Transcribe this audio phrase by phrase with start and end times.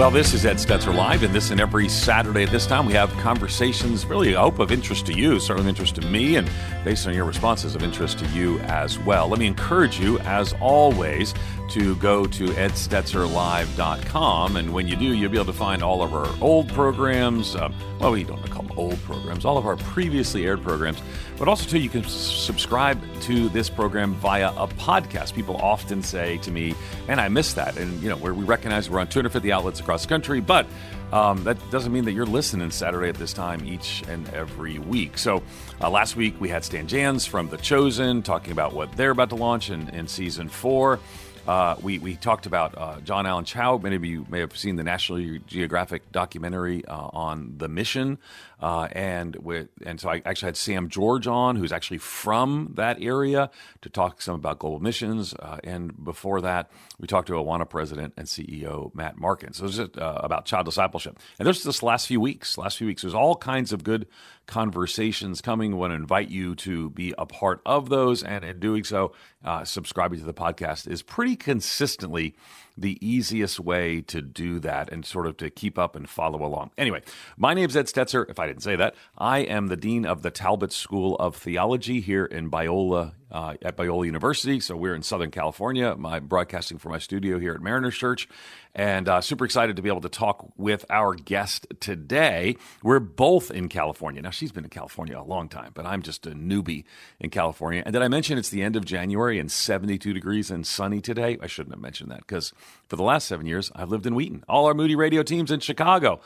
[0.00, 2.94] Well, this is Ed Stetzer Live, and this and every Saturday at this time we
[2.94, 6.48] have conversations really, I hope, of interest to you, certainly of interest to me, and
[6.86, 9.28] based on your responses, of interest to you as well.
[9.28, 11.34] Let me encourage you, as always,
[11.70, 16.12] to go to edstetzerlive.com, and when you do, you'll be able to find all of
[16.12, 17.56] our old programs.
[17.56, 21.02] Um, well, we don't call them old programs, all of our previously aired programs,
[21.38, 25.34] but also, too, you can subscribe to this program via a podcast.
[25.34, 26.74] People often say to me,
[27.08, 27.78] and I miss that.
[27.78, 30.66] And, you know, we recognize we're on 250 outlets across the country, but
[31.12, 35.18] um, that doesn't mean that you're listening Saturday at this time each and every week.
[35.18, 35.42] So
[35.80, 39.30] uh, last week we had Stan Jans from The Chosen talking about what they're about
[39.30, 41.00] to launch in, in season four.
[41.46, 43.78] Uh, we, we talked about uh, John Allen Chau.
[43.78, 48.18] Many of you may have seen the National Geographic documentary uh, on the mission.
[48.60, 53.02] Uh, and with, and so I actually had Sam George on, who's actually from that
[53.02, 53.50] area,
[53.80, 55.34] to talk some about global missions.
[55.34, 59.52] Uh, and before that, we talked to Awana president and CEO Matt Markin.
[59.54, 61.18] So it was just, uh, about child discipleship.
[61.38, 64.06] And there's this last few weeks, last few weeks, there's all kinds of good
[64.46, 65.72] conversations coming.
[65.72, 68.22] I want to invite you to be a part of those.
[68.22, 69.12] And in doing so,
[69.44, 72.34] uh, subscribing to the podcast is pretty consistently
[72.76, 76.70] the easiest way to do that and sort of to keep up and follow along.
[76.78, 77.02] Anyway,
[77.36, 78.28] my name's Ed Stetzer.
[78.28, 82.00] If I didn't say that, I am the Dean of the Talbot School of Theology
[82.00, 84.60] here in Biola, uh, at Biola University.
[84.60, 85.96] So we're in Southern California.
[86.04, 88.28] I'm broadcasting from my studio here at Mariners Church.
[88.74, 92.56] And uh, super excited to be able to talk with our guest today.
[92.84, 94.22] We're both in California.
[94.22, 96.84] Now, she's been in California a long time, but I'm just a newbie
[97.18, 97.82] in California.
[97.84, 101.36] And did I mention it's the end of January and 72 degrees and sunny today?
[101.42, 102.52] I shouldn't have mentioned that because
[102.88, 104.44] for the last seven years, I've lived in Wheaton.
[104.48, 106.20] All our Moody radio teams in Chicago.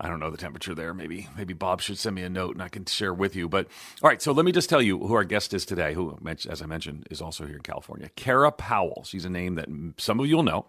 [0.00, 0.94] I don't know the temperature there.
[0.94, 3.48] Maybe maybe Bob should send me a note and I can share with you.
[3.48, 3.66] But
[4.02, 6.16] all right, so let me just tell you who our guest is today, who,
[6.50, 8.10] as I mentioned, is also here in California.
[8.16, 9.04] Kara Powell.
[9.06, 10.66] She's a name that some of you will know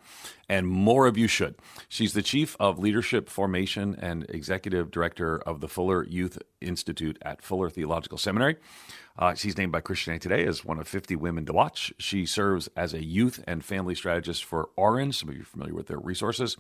[0.48, 1.56] and more of you should.
[1.90, 7.42] She's the Chief of Leadership Formation and Executive Director of the Fuller Youth Institute at
[7.42, 8.58] Fuller Theological Seminary.
[9.18, 11.94] Uh, she's named by Christianity Today as one of 50 women to watch.
[11.98, 15.20] She serves as a youth and family strategist for Orange.
[15.20, 16.58] Some of you are familiar with their resources.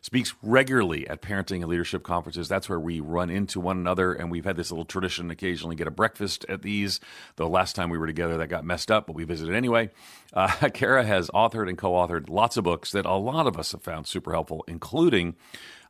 [0.00, 2.48] Speaks regularly at parenting and leadership conferences.
[2.48, 5.88] That's where we run into one another, and we've had this little tradition occasionally get
[5.88, 7.00] a breakfast at these.
[7.36, 9.90] The last time we were together, that got messed up, but we visited anyway.
[10.32, 13.72] Uh, Kara has authored and co authored lots of books that a lot of us
[13.72, 15.34] have found super helpful, including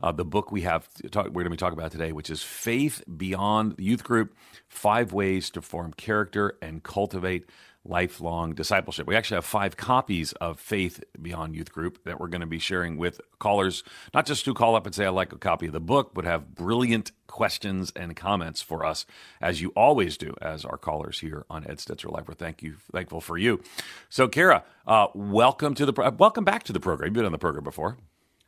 [0.00, 2.42] uh, the book we have talk, we're going to be talking about today, which is
[2.42, 4.34] Faith Beyond the Youth Group:
[4.68, 7.44] Five Ways to Form Character and Cultivate
[7.84, 9.06] Lifelong Discipleship.
[9.06, 12.58] We actually have five copies of Faith Beyond Youth Group that we're going to be
[12.58, 13.82] sharing with callers,
[14.12, 16.24] not just to call up and say I like a copy of the book, but
[16.24, 19.06] have brilliant questions and comments for us,
[19.40, 22.28] as you always do, as our callers here on Ed Stetzer Live.
[22.28, 23.62] We're thank you thankful for you.
[24.08, 27.08] So, Kara, uh, welcome to the pro- welcome back to the program.
[27.08, 27.96] You've been on the program before.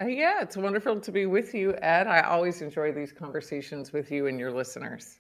[0.01, 2.07] Uh, yeah, it's wonderful to be with you, Ed.
[2.07, 5.19] I always enjoy these conversations with you and your listeners.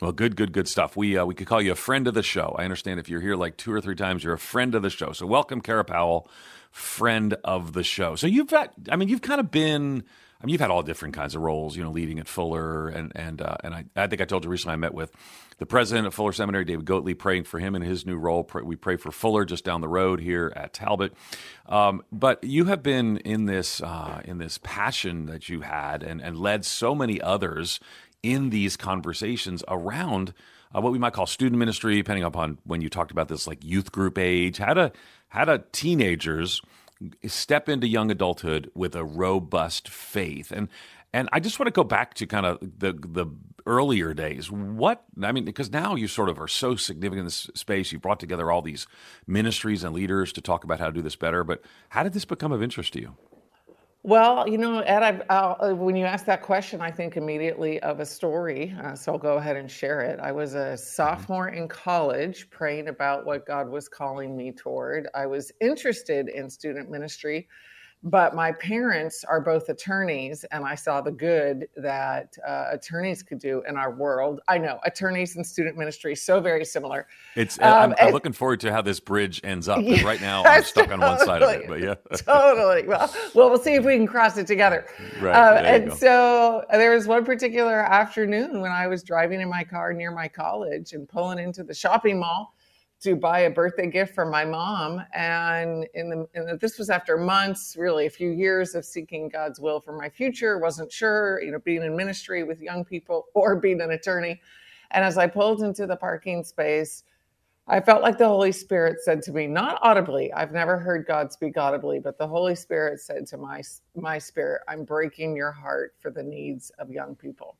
[0.00, 0.96] Well, good, good, good stuff.
[0.96, 2.54] We uh, we could call you a friend of the show.
[2.56, 4.90] I understand if you're here like two or three times, you're a friend of the
[4.90, 5.12] show.
[5.12, 6.30] So welcome, Kara Powell,
[6.70, 8.14] friend of the show.
[8.14, 10.04] So you've got, I mean, you've kind of been.
[10.40, 13.12] I mean, you've had all different kinds of roles, you know, leading at Fuller, and
[13.14, 15.12] and uh, and I, I think I told you recently I met with
[15.58, 18.48] the president of Fuller Seminary, David Goatley, praying for him in his new role.
[18.62, 21.12] We pray for Fuller just down the road here at Talbot.
[21.66, 26.22] Um, but you have been in this uh, in this passion that you had, and
[26.22, 27.78] and led so many others
[28.22, 30.32] in these conversations around
[30.74, 33.62] uh, what we might call student ministry, depending upon when you talked about this, like
[33.62, 34.56] youth group age.
[34.56, 34.92] How to
[35.28, 36.62] how to teenagers
[37.26, 40.68] step into young adulthood with a robust faith and
[41.12, 43.26] and I just want to go back to kind of the the
[43.66, 44.50] earlier days.
[44.50, 47.92] What I mean, because now you sort of are so significant in this space.
[47.92, 48.86] You've brought together all these
[49.26, 51.44] ministries and leaders to talk about how to do this better.
[51.44, 53.16] But how did this become of interest to you?
[54.02, 58.00] Well, you know, Ed, I, uh, when you ask that question, I think immediately of
[58.00, 58.74] a story.
[58.82, 60.18] Uh, so I'll go ahead and share it.
[60.20, 65.06] I was a sophomore in college praying about what God was calling me toward.
[65.14, 67.46] I was interested in student ministry
[68.02, 73.38] but my parents are both attorneys and i saw the good that uh, attorneys could
[73.38, 74.40] do in our world.
[74.48, 77.06] I know attorneys and student ministry so very similar.
[77.36, 80.44] It's um, I'm, I'm, looking forward to how this bridge ends up yeah, right now
[80.46, 81.94] i'm stuck totally, on one side of it but yeah.
[82.16, 82.86] totally.
[82.86, 84.86] Well well we'll see if we can cross it together.
[85.20, 89.48] Right uh, and so uh, there was one particular afternoon when i was driving in
[89.50, 92.54] my car near my college and pulling into the shopping mall
[93.00, 95.02] to buy a birthday gift for my mom.
[95.14, 99.28] And in the, in the, this was after months, really a few years of seeking
[99.28, 100.58] God's will for my future.
[100.58, 104.40] wasn't sure, you know, being in ministry with young people or being an attorney.
[104.90, 107.04] And as I pulled into the parking space,
[107.68, 110.32] I felt like the Holy Spirit said to me, not audibly.
[110.32, 113.62] I've never heard God speak audibly, but the Holy Spirit said to my
[113.94, 117.56] my spirit, "I'm breaking your heart for the needs of young people."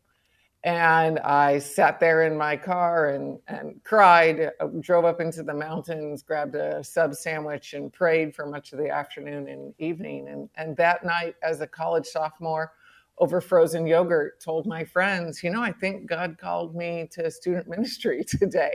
[0.63, 4.51] And I sat there in my car and and cried.
[4.61, 8.79] Uh, drove up into the mountains, grabbed a sub sandwich, and prayed for much of
[8.79, 10.29] the afternoon and evening.
[10.29, 12.73] And and that night, as a college sophomore,
[13.17, 17.67] over frozen yogurt, told my friends, you know, I think God called me to student
[17.77, 18.75] ministry today.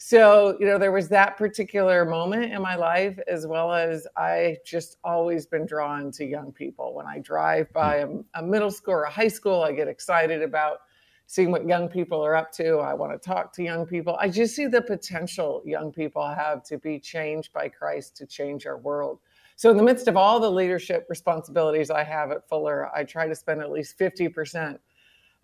[0.00, 4.58] So, you know, there was that particular moment in my life, as well as I
[4.64, 6.94] just always been drawn to young people.
[6.94, 10.40] When I drive by a, a middle school or a high school, I get excited
[10.42, 10.82] about
[11.28, 12.78] seeing what young people are up to.
[12.78, 14.16] I want to talk to young people.
[14.18, 18.66] I just see the potential young people have to be changed by Christ to change
[18.66, 19.20] our world.
[19.54, 23.28] So, in the midst of all the leadership responsibilities I have at Fuller, I try
[23.28, 24.78] to spend at least 50%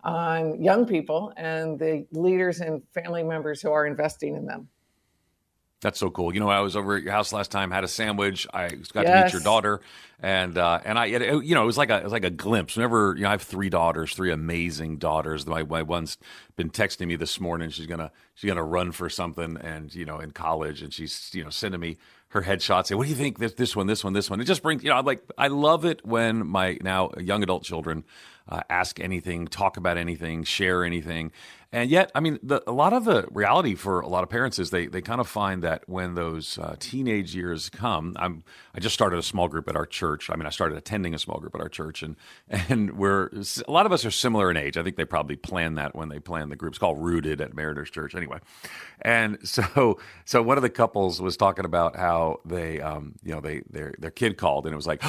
[0.03, 4.67] on young people and the leaders and family members who are investing in them.
[5.81, 6.33] That's so cool.
[6.33, 8.47] You know, I was over at your house last time, had a sandwich.
[8.53, 9.05] I got yes.
[9.05, 9.81] to meet your daughter,
[10.19, 12.29] and uh, and I, it, you know, it was like a it was like a
[12.29, 12.75] glimpse.
[12.75, 15.45] Whenever you know, I have three daughters, three amazing daughters.
[15.45, 16.17] My my one's
[16.55, 17.69] been texting me this morning.
[17.69, 21.43] She's gonna she's gonna run for something, and you know, in college, and she's you
[21.43, 21.97] know sending me
[22.29, 22.87] her headshots.
[22.87, 23.39] Say, what do you think?
[23.39, 24.39] This this one, this one, this one.
[24.39, 27.63] It just brings you know, I'm like I love it when my now young adult
[27.63, 28.05] children
[28.47, 31.31] uh, ask anything, talk about anything, share anything.
[31.75, 34.59] And yet, I mean, the, a lot of the reality for a lot of parents
[34.59, 38.79] is they, they kind of find that when those uh, teenage years come, I'm I
[38.79, 40.29] just started a small group at our church.
[40.29, 42.15] I mean, I started attending a small group at our church, and
[42.69, 43.29] and we're
[43.67, 44.77] a lot of us are similar in age.
[44.77, 46.71] I think they probably planned that when they planned the group.
[46.71, 48.39] It's called Rooted at Mariners Church, anyway.
[49.01, 53.41] And so so one of the couples was talking about how they um you know
[53.41, 55.03] they their their kid called and it was like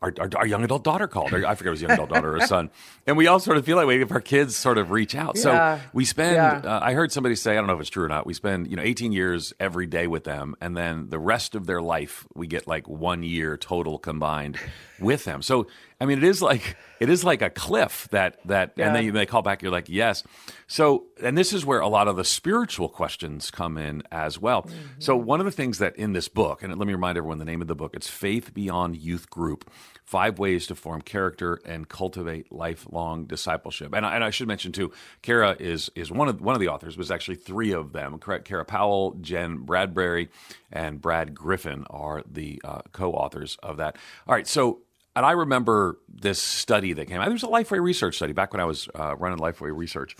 [0.00, 1.34] our, our, our, young adult daughter called.
[1.34, 2.70] I forget it was young adult daughter or son.
[3.06, 5.36] And we all sort of feel that way if our kids sort of reach out.
[5.36, 5.42] Yeah.
[5.42, 6.60] So we spend, yeah.
[6.64, 8.70] uh, I heard somebody say, I don't know if it's true or not, we spend,
[8.70, 10.54] you know, 18 years every day with them.
[10.60, 14.58] And then the rest of their life, we get like one year total combined
[15.02, 15.42] with them.
[15.42, 15.66] So
[16.02, 18.86] I mean, it is like it is like a cliff that that, yeah.
[18.86, 19.62] and then you, they call back.
[19.62, 20.24] You're like, yes.
[20.66, 24.62] So, and this is where a lot of the spiritual questions come in as well.
[24.62, 24.76] Mm-hmm.
[24.98, 27.44] So, one of the things that in this book, and let me remind everyone the
[27.44, 27.94] name of the book.
[27.94, 29.70] It's Faith Beyond Youth Group:
[30.02, 33.94] Five Ways to Form Character and Cultivate Lifelong Discipleship.
[33.94, 34.90] And I, and I should mention too,
[35.22, 36.96] Kara is is one of one of the authors.
[36.96, 38.18] Was actually three of them.
[38.18, 40.30] Kara Powell, Jen Bradbury,
[40.72, 43.96] and Brad Griffin are the uh, co-authors of that.
[44.26, 44.80] All right, so
[45.14, 47.24] and I remember this study that came out.
[47.24, 50.16] There was a Lifeway research study back when I was uh, running Lifeway research.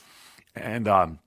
[0.54, 1.18] And um,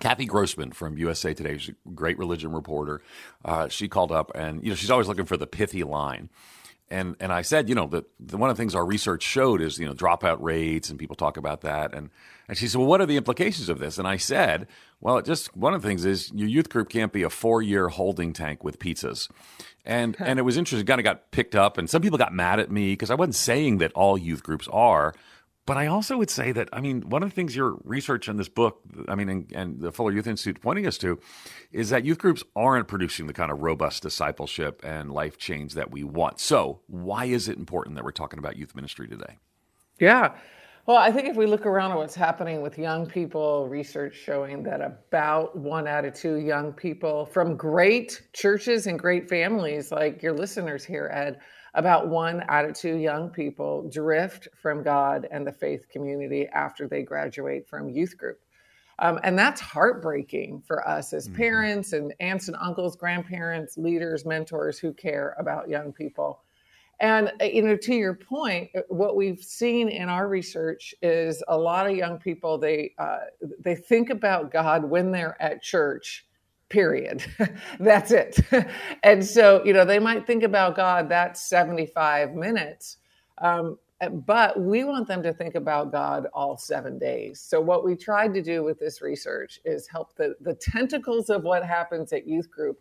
[0.00, 3.02] Cathy Grossman from USA Today, she's a great religion reporter.
[3.44, 6.28] Uh, she called up and, you know, she's always looking for the pithy line.
[6.90, 8.04] And, and I said, you know, that
[8.34, 11.36] one of the things our research showed is, you know, dropout rates and people talk
[11.36, 11.94] about that.
[11.94, 12.10] And,
[12.46, 13.98] and she said, well, what are the implications of this?
[13.98, 14.68] And I said,
[15.00, 17.62] well, it just one of the things is your youth group can't be a four
[17.62, 19.30] year holding tank with pizzas.
[19.84, 20.86] And and it was interesting.
[20.86, 23.34] Kind of got picked up, and some people got mad at me because I wasn't
[23.34, 25.14] saying that all youth groups are.
[25.66, 28.36] But I also would say that I mean one of the things your research in
[28.36, 31.18] this book, I mean, and, and the Fuller Youth Institute pointing us to,
[31.72, 35.90] is that youth groups aren't producing the kind of robust discipleship and life change that
[35.90, 36.38] we want.
[36.40, 39.38] So why is it important that we're talking about youth ministry today?
[39.98, 40.34] Yeah.
[40.86, 44.64] Well, I think if we look around at what's happening with young people, research showing
[44.64, 50.22] that about one out of two young people from great churches and great families, like
[50.22, 51.38] your listeners here, Ed,
[51.74, 56.86] about one out of two young people drift from God and the faith community after
[56.86, 58.40] they graduate from youth group.
[59.00, 61.36] Um, and that's heartbreaking for us as mm-hmm.
[61.36, 66.40] parents and aunts and uncles, grandparents, leaders, mentors who care about young people.
[67.00, 71.42] And uh, you know, to your point, uh, what we've seen in our research is
[71.48, 73.18] a lot of young people they uh,
[73.58, 76.24] they think about God when they're at church.
[76.74, 77.24] Period.
[77.78, 78.40] that's it.
[79.04, 82.96] and so you know they might think about God that seventy five minutes.
[83.38, 83.78] Um,
[84.26, 87.40] but we want them to think about God all seven days.
[87.40, 91.44] So, what we tried to do with this research is help the, the tentacles of
[91.44, 92.80] what happens at youth group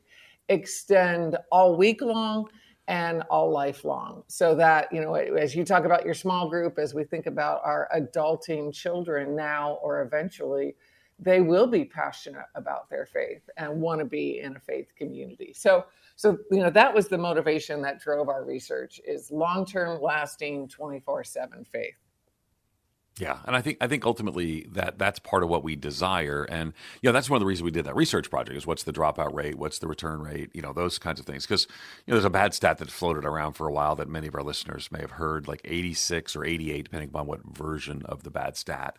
[0.50, 2.50] extend all week long
[2.88, 6.96] and all lifelong so that you know as you talk about your small group as
[6.96, 10.76] we think about our adulting children now or eventually
[11.24, 15.53] they will be passionate about their faith and want to be in a faith community
[15.53, 20.68] so so you know that was the motivation that drove our research is long-term lasting
[20.68, 21.96] 24/7 faith
[23.20, 26.74] yeah, and I think I think ultimately that that's part of what we desire, and
[27.00, 28.92] you know that's one of the reasons we did that research project is what's the
[28.94, 31.46] dropout rate, what's the return rate, you know those kinds of things.
[31.46, 31.68] Because
[32.08, 34.34] you know there's a bad stat that floated around for a while that many of
[34.34, 38.32] our listeners may have heard, like 86 or 88, depending upon what version of the
[38.32, 38.98] bad stat.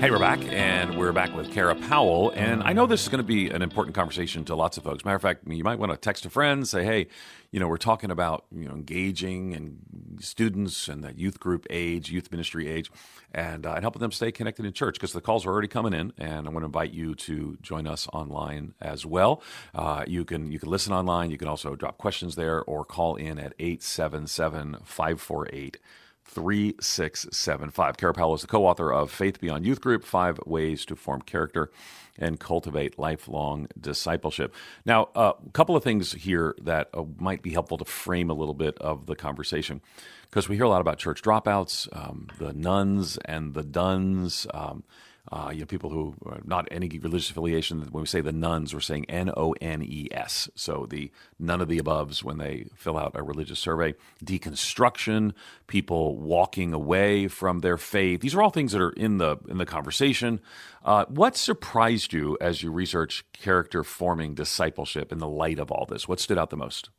[0.04, 2.34] Hey, we're back, and we're back with Kara Powell.
[2.36, 5.06] And I know this is going to be an important conversation to lots of folks.
[5.06, 7.08] Matter of fact, you might want to text a friend, say, "Hey,
[7.52, 12.12] you know, we're talking about you know engaging and students and that youth group age,
[12.12, 12.92] youth ministry age,
[13.32, 15.94] and, uh, and helping them stay connected in church." Because the calls are already coming
[15.94, 19.42] in, and I want to invite you to join us online as well.
[19.74, 21.32] Uh, you can you can listen online.
[21.32, 25.78] You can also drop questions there or call in at 877 548
[26.26, 27.98] 3675.
[27.98, 31.22] Kara Powell is the co author of Faith Beyond Youth Group Five Ways to Form
[31.22, 31.72] Character
[32.18, 34.54] and Cultivate Lifelong Discipleship.
[34.86, 38.54] Now, a couple of things here that uh, might be helpful to frame a little
[38.54, 39.82] bit of the conversation
[40.30, 44.48] because we hear a lot about church dropouts, um, the nones and the dones.
[44.54, 44.84] Um,
[45.32, 47.82] uh, you know, people who are not any religious affiliation.
[47.92, 50.50] When we say the nones, we're saying N O N E S.
[50.56, 53.96] So the none of the aboves when they fill out a religious survey.
[54.24, 55.32] Deconstruction,
[55.68, 58.20] people walking away from their faith.
[58.20, 60.42] These are all things that are in the in the conversation.
[60.84, 65.86] Uh, what surprised you as you research character forming discipleship in the light of all
[65.86, 66.08] this?
[66.08, 66.90] What stood out the most?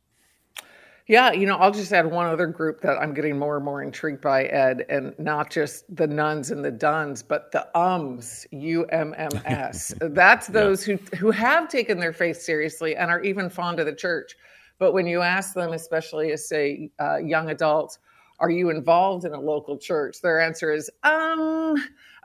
[1.07, 3.83] Yeah, you know, I'll just add one other group that I'm getting more and more
[3.83, 8.85] intrigued by, Ed, and not just the nones and the dones, but the ums, U
[8.85, 9.93] M M S.
[10.01, 13.93] That's those who who have taken their faith seriously and are even fond of the
[13.93, 14.35] church.
[14.79, 17.99] But when you ask them, especially as say uh, young adults,
[18.39, 20.21] are you involved in a local church?
[20.21, 21.75] Their answer is um,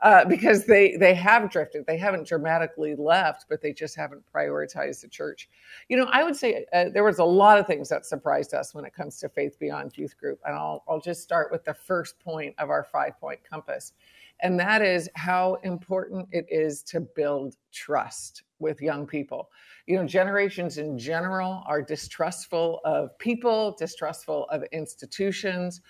[0.01, 1.85] uh, because they they have drifted.
[1.85, 5.49] They haven't dramatically left, but they just haven't prioritized the church.
[5.89, 8.73] You know, I would say uh, there was a lot of things that surprised us
[8.73, 11.73] when it comes to Faith Beyond Youth Group, and I'll I'll just start with the
[11.73, 13.93] first point of our five point compass,
[14.39, 19.49] and that is how important it is to build trust with young people.
[19.85, 25.81] You know, generations in general are distrustful of people, distrustful of institutions.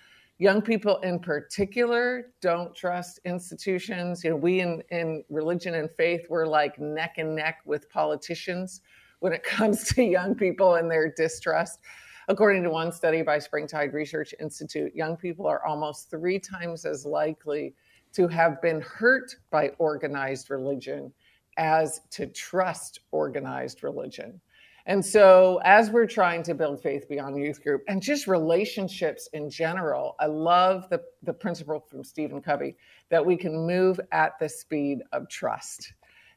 [0.42, 4.24] Young people in particular don't trust institutions.
[4.24, 8.80] You know, we in, in religion and faith, we're like neck and neck with politicians
[9.20, 11.78] when it comes to young people and their distrust.
[12.26, 17.06] According to one study by Springtide Research Institute, young people are almost three times as
[17.06, 17.76] likely
[18.12, 21.12] to have been hurt by organized religion
[21.56, 24.40] as to trust organized religion.
[24.86, 29.48] And so, as we're trying to build faith beyond youth group and just relationships in
[29.48, 32.76] general, I love the, the principle from Stephen Covey
[33.08, 35.92] that we can move at the speed of trust.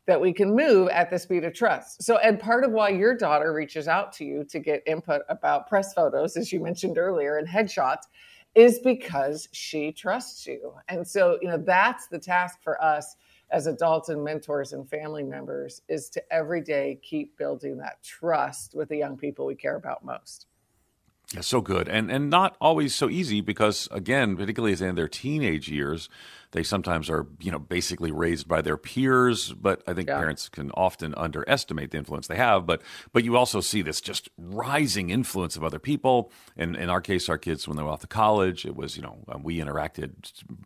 [0.05, 2.03] That we can move at the speed of trust.
[2.03, 5.67] So, and part of why your daughter reaches out to you to get input about
[5.67, 8.03] press photos, as you mentioned earlier, and headshots,
[8.53, 10.73] is because she trusts you.
[10.87, 13.15] And so, you know, that's the task for us
[13.51, 18.73] as adults and mentors and family members is to every day keep building that trust
[18.75, 20.47] with the young people we care about most.
[21.33, 25.07] Yeah, so good, and and not always so easy because again, particularly as in their
[25.07, 26.07] teenage years,
[26.51, 29.53] they sometimes are you know basically raised by their peers.
[29.53, 30.17] But I think Yeah.
[30.19, 32.65] parents can often underestimate the influence they have.
[32.65, 32.81] But
[33.13, 36.31] but you also see this just rising influence of other people.
[36.57, 39.03] And in our case, our kids when they were off to college, it was you
[39.03, 40.11] know um, we interacted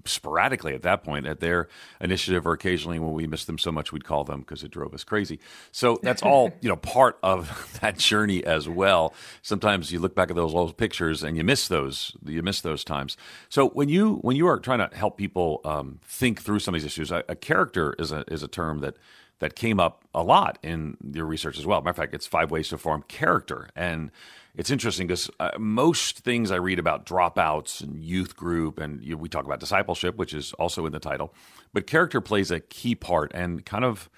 [0.06, 1.68] sporadically at that point at their
[2.02, 4.94] initiative, or occasionally when we missed them so much we'd call them because it drove
[4.94, 5.40] us crazy.
[5.72, 9.14] So that's all you know part of that journey as well.
[9.42, 12.84] Sometimes you look back at those old pictures and you miss those you miss those
[12.84, 13.18] times.
[13.50, 16.82] So when you when you are trying to help people um, think through some of
[16.82, 18.96] these issues, a, a character is a is a term that
[19.40, 21.80] that came up a lot in your research as well.
[21.82, 24.12] Matter of fact, it's five ways to form character, and
[24.56, 29.18] it's interesting because uh, most things I read about dropouts and youth group, and you,
[29.18, 31.34] we talk about discipleship, which is also in the title,
[31.74, 34.10] but character plays a key part and kind of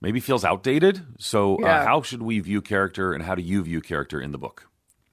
[0.00, 1.02] maybe feels outdated.
[1.18, 1.80] So, uh, yeah.
[1.80, 4.65] uh, how should we view character, and how do you view character in the book?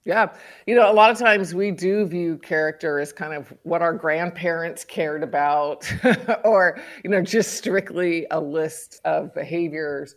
[0.05, 0.33] Yeah.
[0.67, 3.93] You know, a lot of times we do view character as kind of what our
[3.93, 5.89] grandparents cared about,
[6.43, 10.15] or, you know, just strictly a list of behaviors.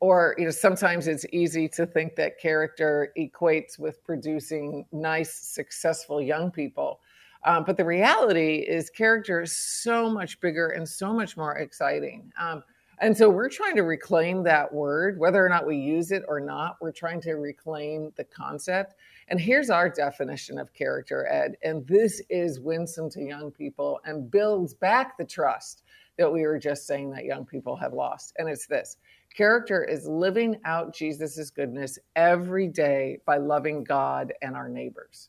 [0.00, 6.20] Or, you know, sometimes it's easy to think that character equates with producing nice, successful
[6.20, 7.00] young people.
[7.44, 12.32] Um, but the reality is, character is so much bigger and so much more exciting.
[12.38, 12.62] Um,
[13.00, 16.40] and so we're trying to reclaim that word, whether or not we use it or
[16.40, 18.94] not, we're trying to reclaim the concept.
[19.28, 21.56] And here's our definition of character, Ed.
[21.62, 25.82] And this is winsome to young people and builds back the trust
[26.16, 28.34] that we were just saying that young people have lost.
[28.38, 28.96] And it's this
[29.34, 35.28] character is living out Jesus' goodness every day by loving God and our neighbors.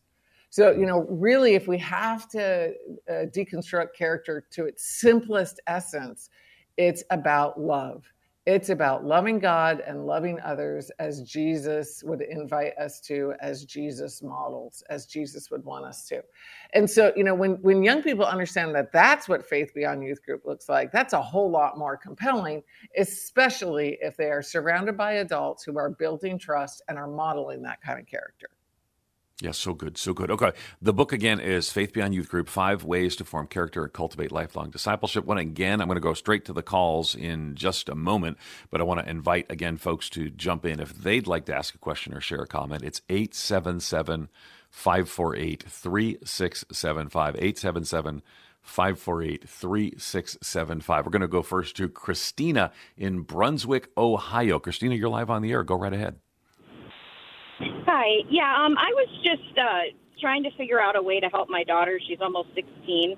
[0.49, 2.73] So, you know, really, if we have to
[3.07, 6.29] uh, deconstruct character to its simplest essence,
[6.77, 8.03] it's about love.
[8.49, 14.23] It's about loving God and loving others as Jesus would invite us to, as Jesus
[14.23, 16.23] models, as Jesus would want us to.
[16.73, 20.25] And so, you know, when, when young people understand that that's what Faith Beyond Youth
[20.25, 22.63] Group looks like, that's a whole lot more compelling,
[22.97, 27.79] especially if they are surrounded by adults who are building trust and are modeling that
[27.81, 28.49] kind of character.
[29.41, 30.31] Yes, so good, so good.
[30.31, 33.93] Okay, the book again is Faith Beyond Youth Group: Five Ways to Form Character and
[33.93, 35.23] Cultivate Lifelong Discipleship.
[35.23, 38.37] One again, I'm going to go straight to the calls in just a moment,
[38.69, 41.73] but I want to invite again folks to jump in if they'd like to ask
[41.73, 42.83] a question or share a comment.
[42.83, 44.27] It's eight seven seven
[44.69, 48.21] five four eight three six seven five eight seven seven.
[48.61, 51.05] 548 3675.
[51.05, 54.59] We're going to go first to Christina in Brunswick, Ohio.
[54.59, 55.63] Christina, you're live on the air.
[55.63, 56.17] Go right ahead.
[57.59, 58.23] Hi.
[58.29, 61.63] Yeah, um, I was just uh, trying to figure out a way to help my
[61.63, 61.99] daughter.
[62.07, 63.17] She's almost 16.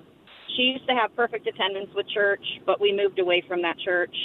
[0.56, 4.16] She used to have perfect attendance with church, but we moved away from that church.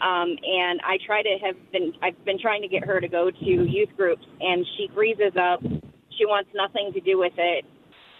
[0.00, 3.30] Um, and I try to have been, I've been trying to get her to go
[3.30, 5.60] to youth groups, and she freezes up.
[6.18, 7.64] She wants nothing to do with it.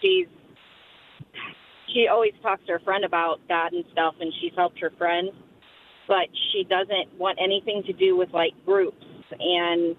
[0.01, 0.27] She's,
[1.93, 5.29] she always talks to her friend about God and stuff, and she's helped her friend,
[6.07, 9.05] but she doesn't want anything to do with like groups
[9.39, 9.97] and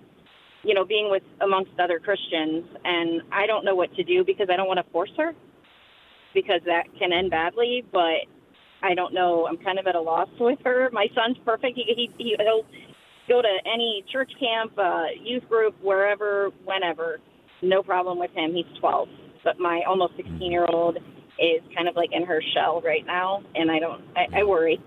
[0.64, 4.48] you know, being with amongst other Christians, and I don't know what to do because
[4.52, 5.32] I don't want to force her
[6.32, 7.84] because that can end badly.
[7.92, 8.26] But
[8.82, 9.46] I don't know.
[9.46, 10.88] I'm kind of at a loss with her.
[10.92, 11.76] My son's perfect.
[11.76, 12.64] He, he he'll
[13.28, 17.20] go to any church camp, uh, youth group, wherever, whenever.
[17.62, 18.54] No problem with him.
[18.54, 19.08] He's 12.
[19.42, 20.96] But my almost 16 year old
[21.38, 24.02] is kind of like in her shell right now, and I don't.
[24.16, 24.80] I, I worry.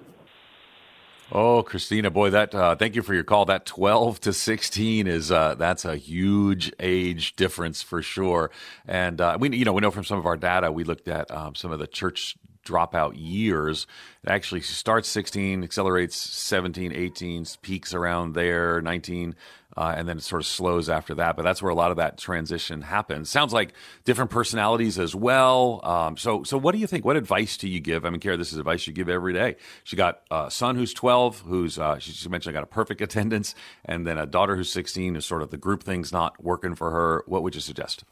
[1.30, 3.44] Oh, Christina, boy, that uh, thank you for your call.
[3.46, 8.50] That twelve to sixteen is uh, that's a huge age difference for sure.
[8.88, 11.30] And uh, we, you know, we know from some of our data, we looked at
[11.30, 13.88] um, some of the church dropout years.
[14.24, 19.36] It actually starts 16, accelerates 17, 18, peaks around there, 19,
[19.78, 21.36] uh, and then it sort of slows after that.
[21.36, 23.30] But that's where a lot of that transition happens.
[23.30, 25.80] Sounds like different personalities as well.
[25.84, 27.06] Um, so, so what do you think?
[27.06, 28.06] What advice do you give?
[28.06, 29.56] I mean, Kara, this is advice you give every day.
[29.84, 33.56] She got a son who's 12, who's uh, she, she mentioned got a perfect attendance,
[33.86, 36.92] and then a daughter who's 16 is sort of the group thing's not working for
[36.92, 37.24] her.
[37.28, 38.04] What would you suggest?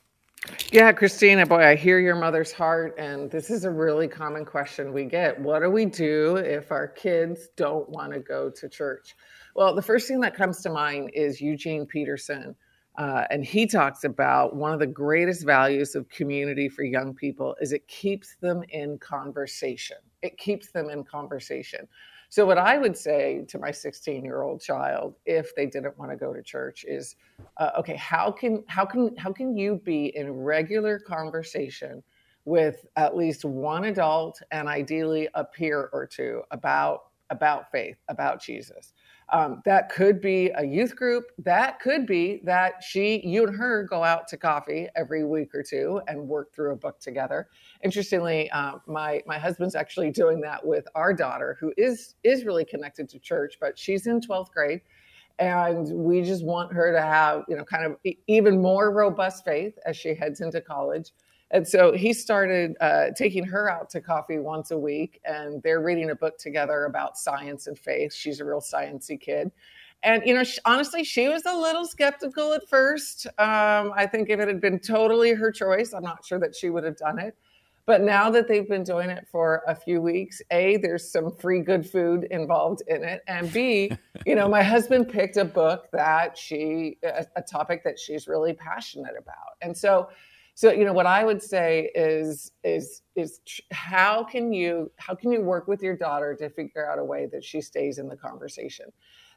[0.72, 2.96] Yeah, Christina, boy, I hear your mother's heart.
[2.98, 5.40] And this is a really common question we get.
[5.40, 9.16] What do we do if our kids don't want to go to church?
[9.56, 12.56] Well, the first thing that comes to mind is Eugene Peterson.
[12.98, 17.56] Uh, and he talks about one of the greatest values of community for young people
[17.62, 19.98] is it keeps them in conversation.
[20.22, 21.88] It keeps them in conversation.
[22.30, 26.12] So, what I would say to my 16 year old child, if they didn't want
[26.12, 27.16] to go to church, is,
[27.58, 32.04] uh, okay, how can how can how can you be in regular conversation
[32.46, 38.42] with at least one adult and ideally a peer or two about about faith, about
[38.42, 38.94] Jesus?
[39.30, 41.32] Um, that could be a youth group.
[41.40, 45.64] That could be that she, you and her go out to coffee every week or
[45.64, 47.48] two and work through a book together.
[47.84, 52.66] Interestingly, uh, my my husband's actually doing that with our daughter, who is is really
[52.66, 54.82] connected to church, but she's in twelfth grade,
[55.40, 59.74] and we just want her to have you know kind of even more robust faith
[59.88, 61.12] as she heads into college.
[61.52, 65.82] And so he started uh, taking her out to coffee once a week, and they're
[65.82, 68.14] reading a book together about science and faith.
[68.14, 69.52] She's a real sciencey kid.
[70.04, 73.28] And, you know, she, honestly, she was a little skeptical at first.
[73.38, 76.70] Um, I think if it had been totally her choice, I'm not sure that she
[76.70, 77.36] would have done it.
[77.88, 81.62] But now that they've been doing it for a few weeks, A, there's some free
[81.62, 83.22] good food involved in it.
[83.28, 83.92] And B,
[84.26, 88.54] you know, my husband picked a book that she, a, a topic that she's really
[88.54, 89.58] passionate about.
[89.62, 90.10] And so,
[90.56, 93.40] so you know what i would say is is is
[93.72, 97.28] how can you how can you work with your daughter to figure out a way
[97.28, 98.88] that she stays in the conversation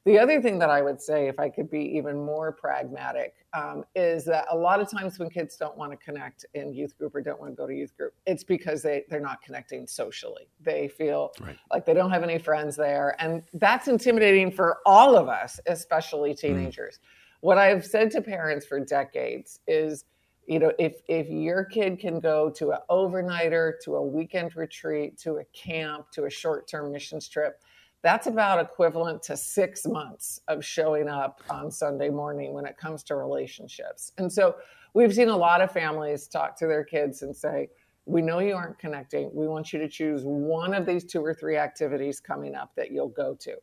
[0.05, 3.85] The other thing that I would say, if I could be even more pragmatic, um,
[3.95, 7.15] is that a lot of times when kids don't want to connect in youth group
[7.15, 10.49] or don't want to go to youth group, it's because they, they're not connecting socially.
[10.61, 11.59] They feel right.
[11.71, 13.17] like they don't have any friends there.
[13.19, 16.39] And that's intimidating for all of us, especially mm.
[16.39, 16.95] teenagers.
[16.95, 17.07] Mm.
[17.41, 20.05] What I've said to parents for decades is,
[20.49, 25.19] you know, if if your kid can go to an overnighter, to a weekend retreat,
[25.19, 27.63] to a camp, to a short-term missions trip,
[28.03, 33.03] that's about equivalent to six months of showing up on Sunday morning when it comes
[33.05, 34.13] to relationships.
[34.17, 34.57] And so
[34.95, 37.69] we've seen a lot of families talk to their kids and say,
[38.07, 39.31] We know you aren't connecting.
[39.35, 42.91] We want you to choose one of these two or three activities coming up that
[42.91, 43.55] you'll go to.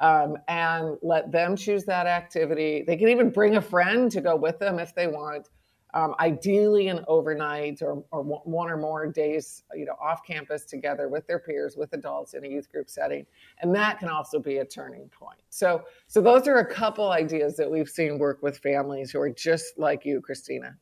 [0.00, 2.82] Um, and let them choose that activity.
[2.84, 5.48] They can even bring a friend to go with them if they want
[5.94, 11.08] um, ideally an overnight or, or one or more days, you know, off campus together
[11.08, 13.26] with their peers, with adults in a youth group setting,
[13.60, 15.40] and that can also be a turning point.
[15.50, 19.30] So, so those are a couple ideas that we've seen work with families who are
[19.30, 20.76] just like you, Christina.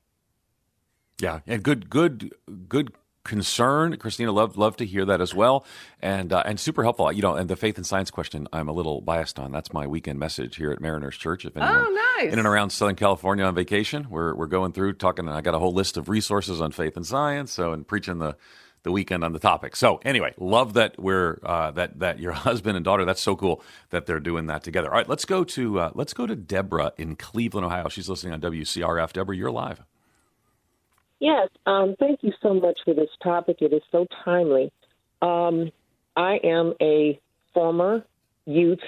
[1.20, 2.32] Yeah, and good, good,
[2.68, 2.92] good
[3.24, 3.96] concern.
[3.96, 5.64] Christina, love love to hear that as well,
[6.00, 7.10] and uh, and super helpful.
[7.12, 9.52] You know, and the faith and science question, I'm a little biased on.
[9.52, 11.44] That's my weekend message here at Mariners Church.
[11.44, 12.32] If anyone oh, nice.
[12.32, 15.26] in and around Southern California on vacation, we're we're going through talking.
[15.26, 17.52] And I got a whole list of resources on faith and science.
[17.52, 18.36] So, and preaching the
[18.82, 19.76] the weekend on the topic.
[19.76, 23.04] So anyway, love that we're uh, that that your husband and daughter.
[23.04, 24.88] That's so cool that they're doing that together.
[24.88, 27.88] All right, let's go to uh, let's go to Deborah in Cleveland, Ohio.
[27.88, 29.12] She's listening on WCRF.
[29.12, 29.82] Deborah, you're live.
[31.20, 33.58] Yes, um, thank you so much for this topic.
[33.60, 34.72] It is so timely.
[35.20, 35.70] Um,
[36.16, 37.20] I am a
[37.52, 38.04] former
[38.46, 38.80] youth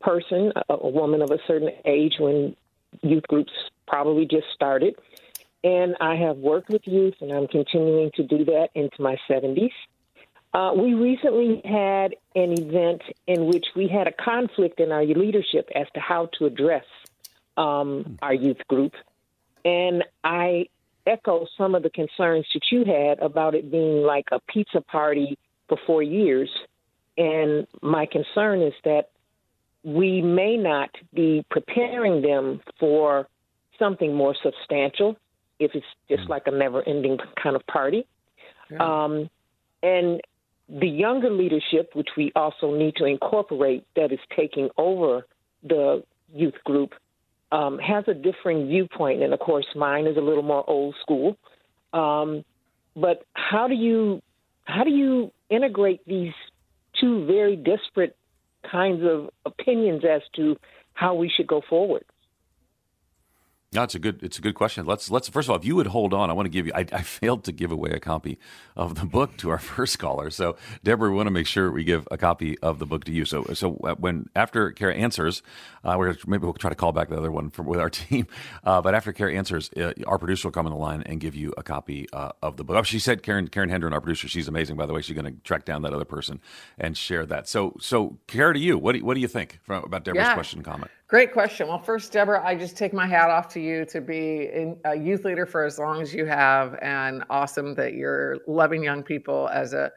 [0.00, 2.56] person, a, a woman of a certain age when
[3.00, 3.52] youth groups
[3.86, 4.96] probably just started.
[5.62, 9.70] And I have worked with youth, and I'm continuing to do that into my 70s.
[10.52, 15.68] Uh, we recently had an event in which we had a conflict in our leadership
[15.74, 16.84] as to how to address
[17.56, 18.92] um, our youth group.
[19.64, 20.66] And I
[21.06, 25.38] echo some of the concerns that you had about it being like a pizza party
[25.68, 26.50] for four years.
[27.16, 29.10] And my concern is that
[29.84, 33.28] we may not be preparing them for
[33.78, 35.16] something more substantial
[35.58, 38.06] if it's just like a never ending kind of party.
[38.70, 38.78] Yeah.
[39.04, 39.30] Um,
[39.82, 40.20] and
[40.68, 45.26] the younger leadership, which we also need to incorporate, that is taking over
[45.62, 46.94] the youth group,
[47.52, 51.36] um, has a differing viewpoint, and of course, mine is a little more old school.
[51.92, 52.44] Um,
[52.96, 54.22] but how do you
[54.64, 56.32] how do you integrate these
[56.98, 58.16] two very disparate
[58.70, 60.56] kinds of opinions as to
[60.94, 62.04] how we should go forward?
[63.74, 64.84] No, it's a good it's a good question.
[64.84, 66.72] Let's let's first of all, if you would hold on, I want to give you.
[66.74, 68.38] I, I failed to give away a copy
[68.76, 70.28] of the book to our first caller.
[70.28, 73.12] So, Deborah, we want to make sure we give a copy of the book to
[73.12, 73.24] you.
[73.24, 75.42] So, so uh, when after Kara answers,
[75.84, 78.26] uh, we're maybe we'll try to call back the other one from with our team.
[78.62, 81.34] Uh, but after Kara answers, uh, our producer will come on the line and give
[81.34, 82.76] you a copy uh, of the book.
[82.76, 84.76] Oh, she said Karen Karen Hendren, our producer, she's amazing.
[84.76, 86.42] By the way, she's going to track down that other person
[86.78, 87.48] and share that.
[87.48, 90.34] So, so Kara, to you, what do, what do you think from, about Deborah's yeah.
[90.34, 90.90] question comment?
[91.12, 91.68] Great question.
[91.68, 94.96] Well, first, Deborah, I just take my hat off to you to be in, a
[94.96, 99.46] youth leader for as long as you have, and awesome that you're loving young people
[99.52, 99.92] as a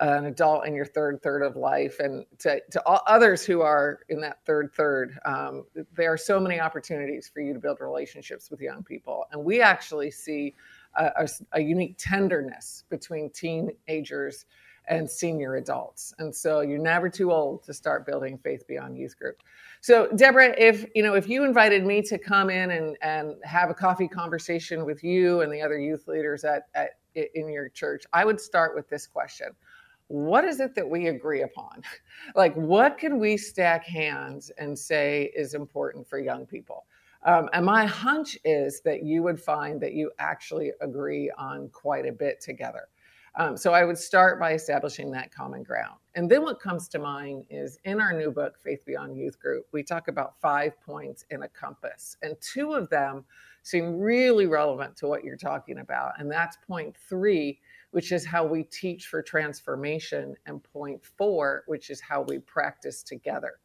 [0.00, 4.00] an adult in your third third of life, and to to all others who are
[4.10, 5.18] in that third third.
[5.24, 5.64] Um,
[5.96, 9.62] there are so many opportunities for you to build relationships with young people, and we
[9.62, 10.54] actually see
[10.96, 14.44] a, a, a unique tenderness between teenagers
[14.88, 16.14] and senior adults.
[16.18, 19.42] And so you're never too old to start building faith beyond youth group.
[19.80, 23.70] So Deborah, if you know if you invited me to come in and and have
[23.70, 28.04] a coffee conversation with you and the other youth leaders at, at in your church,
[28.12, 29.48] I would start with this question.
[30.08, 31.82] What is it that we agree upon?
[32.34, 36.86] like what can we stack hands and say is important for young people?
[37.24, 42.06] Um, and my hunch is that you would find that you actually agree on quite
[42.06, 42.88] a bit together.
[43.38, 45.94] Um, so I would start by establishing that common ground.
[46.16, 49.64] And then what comes to mind is in our new book, Faith Beyond Youth Group,
[49.70, 52.16] we talk about five points in a compass.
[52.20, 53.24] And two of them
[53.62, 56.18] seem really relevant to what you're talking about.
[56.18, 57.60] And that's point three,
[57.92, 63.04] which is how we teach for transformation, and point four, which is how we practice
[63.04, 63.60] together.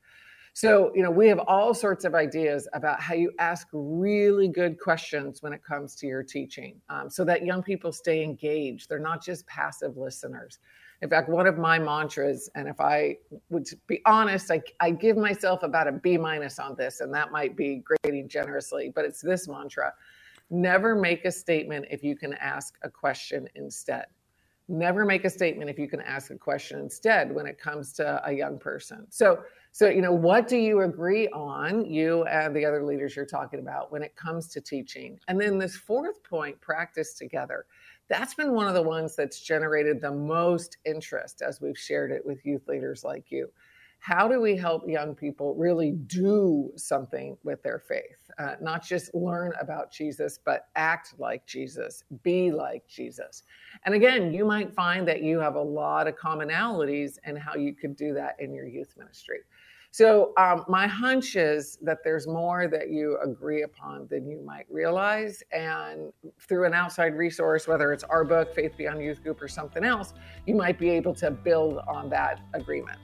[0.55, 4.79] So, you know, we have all sorts of ideas about how you ask really good
[4.79, 8.87] questions when it comes to your teaching um, so that young people stay engaged.
[8.87, 10.59] They're not just passive listeners.
[11.01, 13.17] In fact, one of my mantras, and if I
[13.49, 17.31] would be honest, I, I give myself about a B minus on this, and that
[17.31, 19.91] might be grading generously, but it's this mantra
[20.49, 24.05] never make a statement if you can ask a question instead.
[24.69, 28.21] Never make a statement if you can ask a question instead when it comes to
[28.25, 29.07] a young person.
[29.09, 29.43] So,
[29.75, 33.59] So, you know, what do you agree on, you and the other leaders you're talking
[33.59, 35.19] about, when it comes to teaching?
[35.27, 37.65] And then this fourth point, practice together.
[38.07, 42.23] That's been one of the ones that's generated the most interest as we've shared it
[42.23, 43.49] with youth leaders like you
[44.03, 48.29] how do we help young people really do something with their faith?
[48.37, 53.43] Uh, not just learn about Jesus, but act like Jesus, be like Jesus.
[53.85, 57.73] And again, you might find that you have a lot of commonalities and how you
[57.73, 59.39] could do that in your youth ministry.
[59.93, 64.65] So, um, my hunch is that there's more that you agree upon than you might
[64.67, 65.43] realize.
[65.51, 69.83] And through an outside resource, whether it's our book, Faith Beyond Youth Group, or something
[69.83, 70.15] else,
[70.47, 72.97] you might be able to build on that agreement.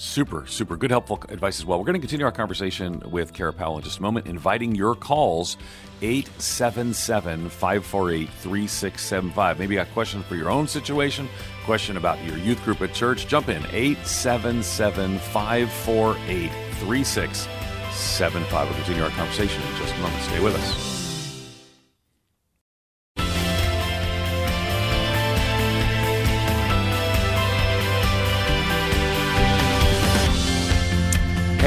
[0.00, 1.76] Super, super good, helpful advice as well.
[1.80, 4.94] We're going to continue our conversation with Kara Powell in just a moment, inviting your
[4.94, 5.56] calls
[6.02, 9.58] 877 548 3675.
[9.58, 11.28] Maybe a question for your own situation,
[11.64, 13.26] question about your youth group at church.
[13.26, 18.68] Jump in 877 548 3675.
[18.68, 20.22] We'll continue our conversation in just a moment.
[20.22, 20.97] Stay with us.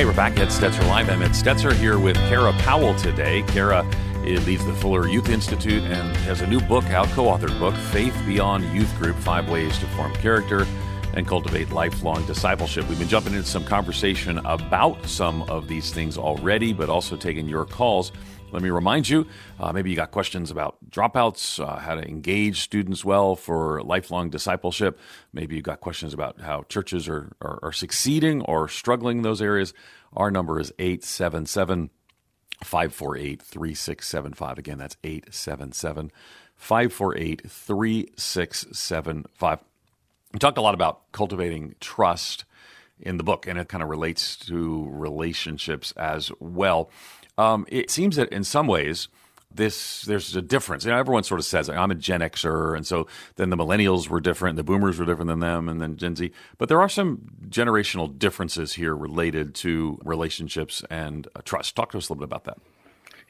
[0.02, 1.12] Hey, we're back at Stetzer Live.
[1.12, 3.44] I'm Ed Stetzer here with Kara Powell today.
[3.44, 3.86] Kara
[4.24, 8.20] leads the Fuller Youth Institute and has a new book out, co authored book, Faith
[8.26, 10.66] Beyond Youth Group Five Ways to Form Character
[11.13, 12.88] and Cultivate Lifelong Discipleship.
[12.88, 17.47] We've been jumping into some conversation about some of these things already, but also taking
[17.47, 18.12] your calls.
[18.52, 19.28] Let me remind you
[19.60, 24.30] uh, maybe you got questions about dropouts, uh, how to engage students well for lifelong
[24.30, 25.00] discipleship.
[25.34, 29.41] Maybe you got questions about how churches are, are, are succeeding or struggling in those
[29.41, 29.74] areas.
[30.13, 31.89] Our number is 877
[32.63, 34.58] 548 3675.
[34.58, 36.12] Again, that's 877
[36.56, 39.60] 548 3675.
[40.34, 42.46] We talked a lot about cultivating trust
[43.00, 46.89] in the book, and it kind of relates to relationships as well.
[47.38, 49.08] Um, it seems that in some ways,
[49.54, 50.86] this there's a difference.
[50.86, 54.08] You know, everyone sort of says I'm a Gen Xer, and so then the millennials
[54.08, 56.32] were different, the boomers were different than them, and then Gen Z.
[56.58, 61.76] But there are some generational differences here related to relationships and uh, trust.
[61.76, 62.58] Talk to us a little bit about that.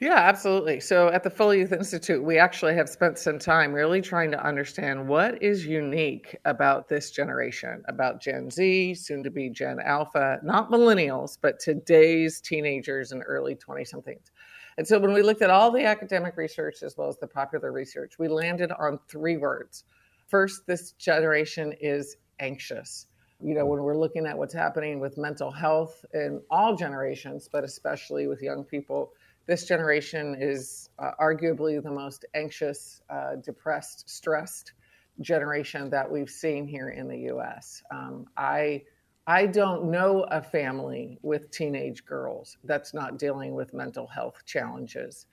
[0.02, 0.80] Yeah, absolutely.
[0.80, 4.44] So at the Fuller Youth Institute, we actually have spent some time really trying to
[4.44, 10.40] understand what is unique about this generation, about Gen Z, soon to be Gen Alpha,
[10.42, 14.32] not millennials, but today's teenagers and early 20 somethings.
[14.76, 17.70] And so when we looked at all the academic research as well as the popular
[17.70, 19.84] research, we landed on three words.
[20.26, 23.06] First, this generation is anxious.
[23.40, 27.62] You know, when we're looking at what's happening with mental health in all generations, but
[27.62, 29.12] especially with young people,
[29.46, 34.72] this generation is uh, arguably the most anxious, uh, depressed, stressed
[35.20, 37.82] generation that we've seen here in the U.S.
[37.90, 38.82] Um, I
[39.26, 45.26] I don't know a family with teenage girls that's not dealing with mental health challenges.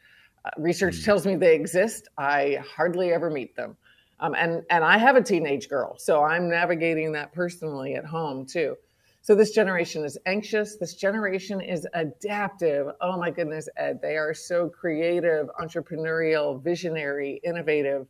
[0.46, 1.06] Uh, research mm.
[1.06, 2.08] tells me they exist.
[2.18, 3.78] I hardly ever meet them.
[4.20, 8.46] Um, and and I have a teenage girl, so I'm navigating that personally at home
[8.46, 8.76] too.
[9.22, 10.78] So this generation is anxious.
[10.78, 12.88] This generation is adaptive.
[13.02, 18.08] Oh my goodness, Ed, they are so creative, entrepreneurial, visionary, innovative.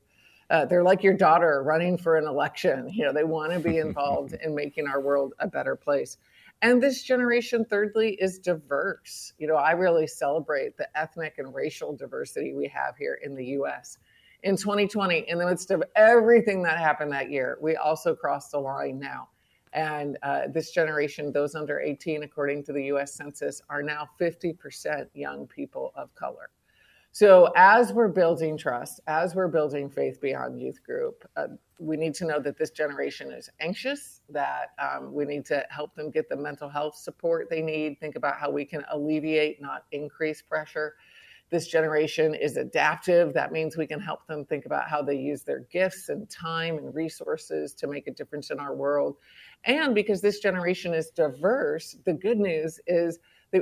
[0.51, 2.89] Uh, they're like your daughter running for an election.
[2.89, 6.17] You know, they want to be involved in making our world a better place.
[6.61, 9.33] And this generation, thirdly, is diverse.
[9.37, 13.45] You know, I really celebrate the ethnic and racial diversity we have here in the
[13.45, 13.97] US.
[14.43, 18.59] In 2020, in the midst of everything that happened that year, we also crossed the
[18.59, 19.29] line now
[19.73, 25.07] and uh, this generation, those under 18, according to the US Census, are now 50%
[25.13, 26.49] young people of color.
[27.11, 31.47] So, as we're building trust, as we're building faith beyond youth group, uh,
[31.79, 35.95] we need to know that this generation is anxious, that um, we need to help
[35.95, 39.85] them get the mental health support they need, think about how we can alleviate, not
[39.91, 40.95] increase pressure.
[41.49, 43.33] This generation is adaptive.
[43.33, 46.77] That means we can help them think about how they use their gifts and time
[46.77, 49.15] and resources to make a difference in our world.
[49.65, 53.19] And because this generation is diverse, the good news is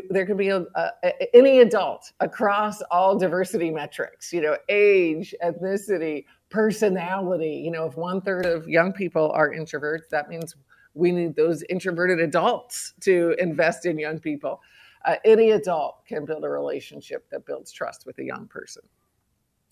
[0.10, 6.26] there can be a, a, any adult across all diversity metrics, you know, age, ethnicity,
[6.50, 7.62] personality.
[7.64, 10.56] You know, if one third of young people are introverts, that means
[10.94, 14.62] we need those introverted adults to invest in young people.
[15.06, 18.84] Uh, any adult can build a relationship that builds trust with a young person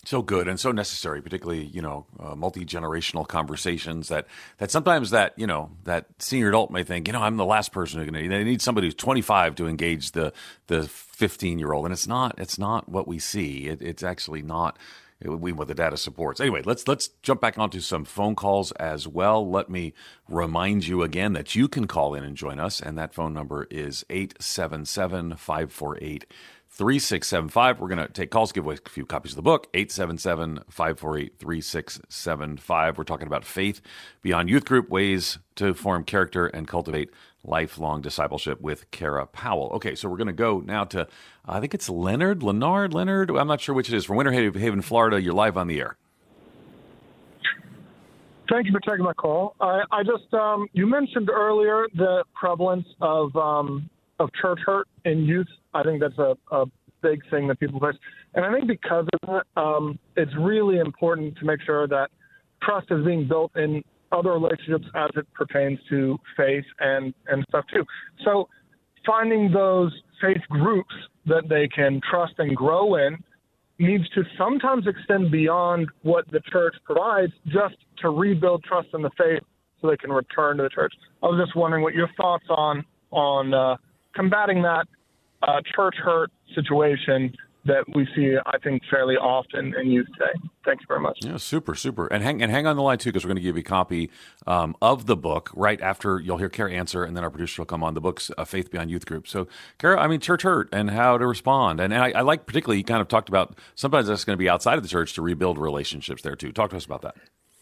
[0.06, 4.26] so good and so necessary particularly you know uh, multi-generational conversations that
[4.58, 7.72] that sometimes that you know that senior adult may think you know i'm the last
[7.72, 10.32] person who's going to they need somebody who's 25 to engage the
[10.68, 14.42] the 15 year old and it's not it's not what we see it, it's actually
[14.42, 14.78] not
[15.22, 16.40] we, what the data supports.
[16.40, 19.48] Anyway, let's let's jump back onto some phone calls as well.
[19.48, 19.94] Let me
[20.28, 23.66] remind you again that you can call in and join us, and that phone number
[23.70, 26.26] is 877 548
[26.76, 27.80] 3675.
[27.80, 31.38] We're going to take calls, give away a few copies of the book, 877 548
[31.38, 32.98] 3675.
[32.98, 33.80] We're talking about faith
[34.20, 37.10] beyond youth group, ways to form character and cultivate
[37.42, 39.70] lifelong discipleship with Kara Powell.
[39.74, 41.08] Okay, so we're going to go now to,
[41.46, 43.30] I think it's Leonard, Leonard, Leonard.
[43.30, 44.04] I'm not sure which it is.
[44.04, 45.20] From Winter Haven, Florida.
[45.20, 45.96] You're live on the air.
[48.50, 49.56] Thank you for taking my call.
[49.60, 55.24] I, I just, um, you mentioned earlier the prevalence of um, of church hurt in
[55.24, 55.48] youth.
[55.76, 56.64] I think that's a, a
[57.02, 57.98] big thing that people face.
[58.34, 62.08] And I think because of that, um, it's really important to make sure that
[62.62, 67.64] trust is being built in other relationships as it pertains to faith and, and stuff
[67.72, 67.84] too.
[68.24, 68.48] So
[69.04, 70.94] finding those faith groups
[71.26, 73.18] that they can trust and grow in
[73.78, 79.10] needs to sometimes extend beyond what the church provides just to rebuild trust in the
[79.18, 79.42] faith
[79.80, 80.94] so they can return to the church.
[81.22, 83.76] I was just wondering what your thoughts on on uh,
[84.14, 84.86] combating that
[85.46, 87.34] uh, church hurt situation
[87.66, 90.32] that we see, I think, fairly often in youth today.
[90.64, 91.18] Thank you very much.
[91.22, 92.06] Yeah, super, super.
[92.06, 93.64] And hang and hang on the line too, because we're going to give you a
[93.64, 94.10] copy
[94.46, 97.66] um, of the book right after you'll hear Kara answer, and then our producer will
[97.66, 97.94] come on.
[97.94, 99.26] The book's a Faith Beyond Youth Group.
[99.26, 102.46] So, Kara, I mean, church hurt and how to respond, and, and I, I like
[102.46, 105.14] particularly you kind of talked about sometimes that's going to be outside of the church
[105.14, 106.52] to rebuild relationships there too.
[106.52, 107.16] Talk to us about that.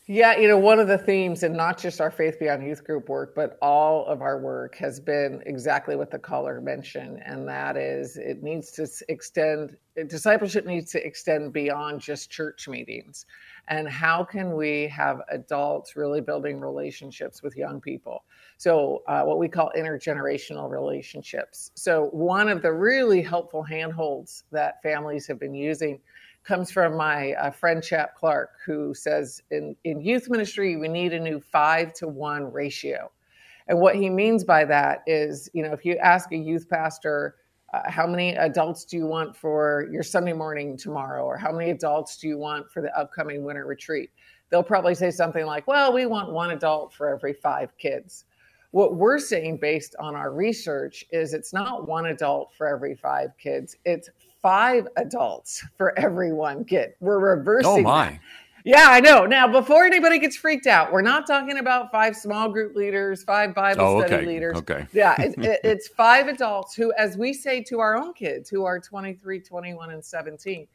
[0.07, 3.09] Yeah, you know, one of the themes, and not just our Faith Beyond Youth Group
[3.09, 7.79] work, but all of our work has been exactly what the caller mentioned, and that
[7.79, 13.25] is it needs to extend, discipleship needs to extend beyond just church meetings.
[13.69, 18.25] And how can we have adults really building relationships with young people?
[18.59, 21.71] So, uh, what we call intergenerational relationships.
[21.77, 25.99] So, one of the really helpful handholds that families have been using
[26.45, 31.13] comes from my uh, friend Chap Clark, who says in, in youth ministry, we need
[31.13, 33.11] a new five to one ratio.
[33.67, 37.37] And what he means by that is, you know, if you ask a youth pastor,
[37.73, 41.25] uh, how many adults do you want for your Sunday morning tomorrow?
[41.25, 44.11] Or how many adults do you want for the upcoming winter retreat?
[44.51, 48.27] They'll probably say something like, well, we want one adult for every five kids.
[48.71, 53.31] What we're saying based on our research is it's not one adult for every five
[53.39, 54.11] kids, it's
[54.45, 56.93] five adults for every one kid.
[57.01, 57.71] We're reversing.
[57.71, 58.11] Oh my.
[58.11, 58.21] That.
[58.67, 59.25] Yeah, I know.
[59.25, 63.55] Now, before anybody gets freaked out, we're not talking about five small group leaders, five
[63.55, 64.09] Bible oh, okay.
[64.09, 64.59] study leaders.
[64.59, 64.87] Okay.
[64.93, 68.65] Yeah, it, it, it's five adults who, as we say to our own kids who
[68.67, 70.67] are 23, 21, and 17,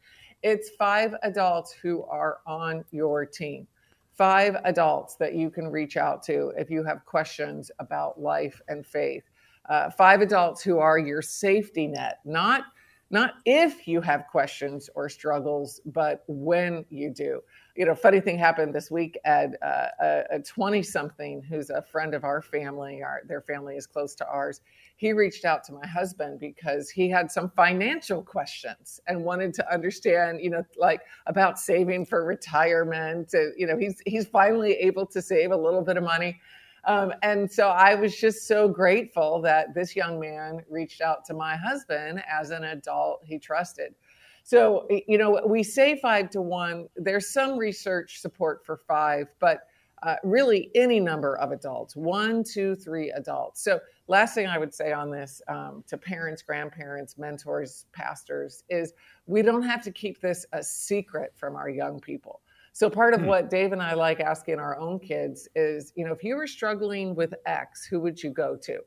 [0.41, 3.67] it's five adults who are on your team.
[4.15, 8.85] Five adults that you can reach out to if you have questions about life and
[8.85, 9.23] faith.
[9.69, 12.63] Uh, five adults who are your safety net, not
[13.09, 17.41] not if you have questions or struggles, but when you do.
[17.75, 22.13] You know, funny thing happened this week at uh, a 20 something who's a friend
[22.13, 24.61] of our family, our, their family is close to ours.
[24.97, 29.73] He reached out to my husband because he had some financial questions and wanted to
[29.73, 33.33] understand, you know, like about saving for retirement.
[33.57, 36.39] You know, he's he's finally able to save a little bit of money
[36.85, 41.33] um, and so I was just so grateful that this young man reached out to
[41.33, 43.95] my husband as an adult he trusted.
[44.43, 46.87] So, you know, we say five to one.
[46.95, 49.67] There's some research support for five, but
[50.01, 53.61] uh, really any number of adults one, two, three adults.
[53.61, 58.93] So, last thing I would say on this um, to parents, grandparents, mentors, pastors is
[59.27, 62.41] we don't have to keep this a secret from our young people.
[62.73, 63.27] So part of hmm.
[63.27, 66.47] what Dave and I like asking our own kids is, you know, if you were
[66.47, 68.79] struggling with X, who would you go to?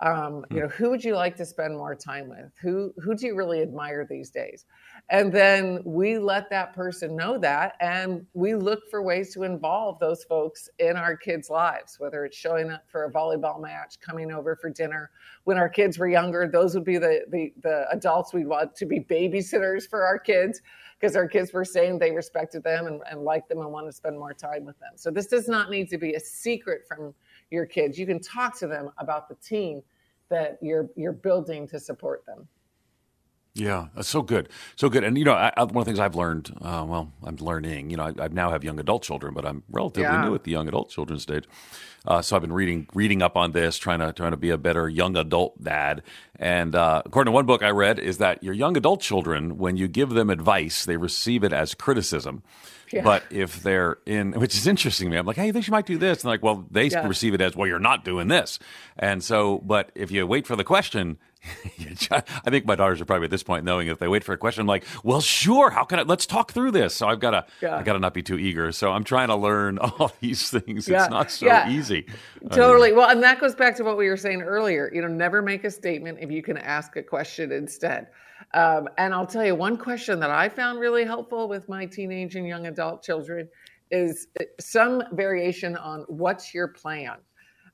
[0.00, 0.62] Um, you hmm.
[0.62, 2.52] know, who would you like to spend more time with?
[2.60, 4.64] Who who do you really admire these days?
[5.10, 9.98] And then we let that person know that, and we look for ways to involve
[10.00, 11.96] those folks in our kids' lives.
[11.98, 15.10] Whether it's showing up for a volleyball match, coming over for dinner.
[15.44, 18.86] When our kids were younger, those would be the the, the adults we want to
[18.86, 20.60] be babysitters for our kids
[20.98, 23.92] because our kids were saying they respected them and, and liked them and wanted to
[23.92, 24.92] spend more time with them.
[24.96, 27.14] So this does not need to be a secret from
[27.50, 27.98] your kids.
[27.98, 29.82] You can talk to them about the team
[30.30, 32.48] that you're you're building to support them.
[33.56, 35.04] Yeah, that's so good, so good.
[35.04, 37.90] And you know, I, I, one of the things I've learned, uh, well, I'm learning.
[37.90, 40.24] You know, I, I, now have young adult children, but I'm relatively yeah.
[40.24, 41.44] new at the young adult children stage.
[42.04, 44.58] Uh, so I've been reading reading up on this, trying to trying to be a
[44.58, 46.02] better young adult dad.
[46.36, 49.76] And uh, according to one book I read, is that your young adult children, when
[49.76, 52.42] you give them advice, they receive it as criticism.
[52.92, 53.02] Yeah.
[53.02, 55.72] But if they're in, which is interesting to me, I'm like, hey, you think you
[55.72, 56.22] might do this.
[56.22, 57.06] And like, well, they yeah.
[57.08, 58.58] receive it as, well, you're not doing this.
[58.98, 61.18] And so, but if you wait for the question,
[62.10, 64.38] I think my daughters are probably at this point knowing if they wait for a
[64.38, 65.70] question, I'm like, well, sure.
[65.70, 66.02] How can I?
[66.02, 66.94] Let's talk through this.
[66.94, 67.76] So I've got to, yeah.
[67.76, 68.72] I got to not be too eager.
[68.72, 70.88] So I'm trying to learn all these things.
[70.88, 71.02] Yeah.
[71.02, 71.68] It's not so yeah.
[71.68, 72.06] easy.
[72.50, 72.88] Totally.
[72.88, 74.90] I mean, well, and that goes back to what we were saying earlier.
[74.92, 78.08] You know, never make a statement if you can ask a question instead.
[78.52, 82.36] Um, and I'll tell you one question that I found really helpful with my teenage
[82.36, 83.48] and young adult children
[83.90, 87.16] is uh, some variation on what's your plan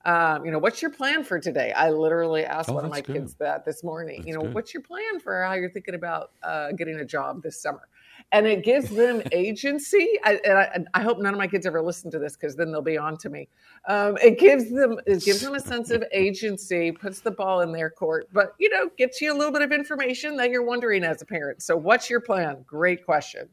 [0.05, 1.73] um, you know, what's your plan for today?
[1.73, 3.17] I literally asked oh, one of my good.
[3.17, 4.19] kids that this morning.
[4.19, 4.55] That's you know, good.
[4.55, 7.87] what's your plan for how you're thinking about uh, getting a job this summer?
[8.33, 10.19] And it gives them agency.
[10.25, 12.73] I, and I, I, hope none of my kids ever listen to this because then
[12.73, 13.49] they'll be on to me.
[13.89, 17.73] Um, it gives them it gives them a sense of agency, puts the ball in
[17.73, 21.05] their court, but you know, gets you a little bit of information that you're wondering
[21.05, 21.63] as a parent.
[21.63, 22.65] So, what's your plan?
[22.67, 23.49] Great question.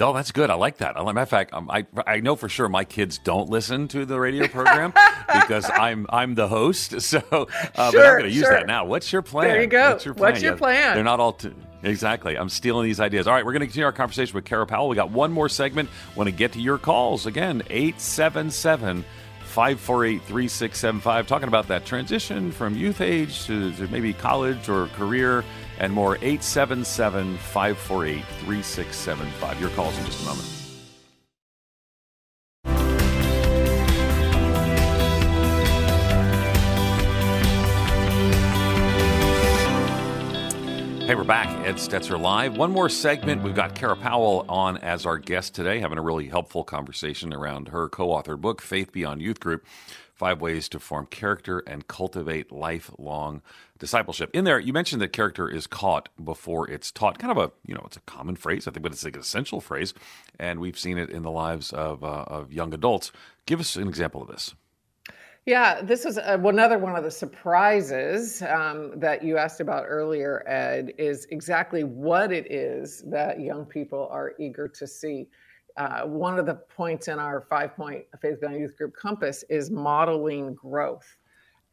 [0.00, 0.50] Oh, that's good.
[0.50, 0.96] I like that.
[0.96, 4.18] matter of fact, um, I I know for sure my kids don't listen to the
[4.18, 4.92] radio program
[5.26, 6.94] because I'm I'm the host.
[7.06, 8.50] So, uh, sure, but I'm going to use sure.
[8.52, 8.84] that now.
[8.84, 9.48] What's your plan?
[9.48, 9.92] There you go.
[9.92, 10.32] What's your plan?
[10.32, 10.94] What's your yeah, plan?
[10.94, 11.34] They're not all.
[11.34, 12.36] T- Exactly.
[12.36, 13.28] I'm stealing these ideas.
[13.28, 14.88] All right, we're going to continue our conversation with Kara Powell.
[14.88, 15.88] We got one more segment.
[16.16, 17.26] Want to get to your calls.
[17.26, 19.04] Again, 877
[19.44, 21.26] 548 3675.
[21.26, 25.44] Talking about that transition from youth age to, to maybe college or career
[25.78, 29.60] and more 877 548 3675.
[29.60, 30.56] Your calls in just a moment.
[41.06, 41.46] Hey, we're back.
[41.64, 42.56] Ed Stetzer Live.
[42.56, 43.44] One more segment.
[43.44, 47.68] We've got Kara Powell on as our guest today, having a really helpful conversation around
[47.68, 49.64] her co authored book, Faith Beyond Youth Group
[50.16, 53.40] Five Ways to Form Character and Cultivate Lifelong
[53.78, 54.30] Discipleship.
[54.32, 57.18] In there, you mentioned that character is caught before it's taught.
[57.18, 59.20] Kind of a, you know, it's a common phrase, I think, but it's like an
[59.20, 59.92] essential phrase.
[60.38, 63.12] And we've seen it in the lives of, uh, of young adults.
[63.44, 64.54] Give us an example of this.
[65.44, 70.42] Yeah, this is uh, another one of the surprises um, that you asked about earlier,
[70.48, 75.28] Ed, is exactly what it is that young people are eager to see
[75.76, 79.70] uh, one of the points in our five point faith beyond youth group compass is
[79.70, 81.16] modeling growth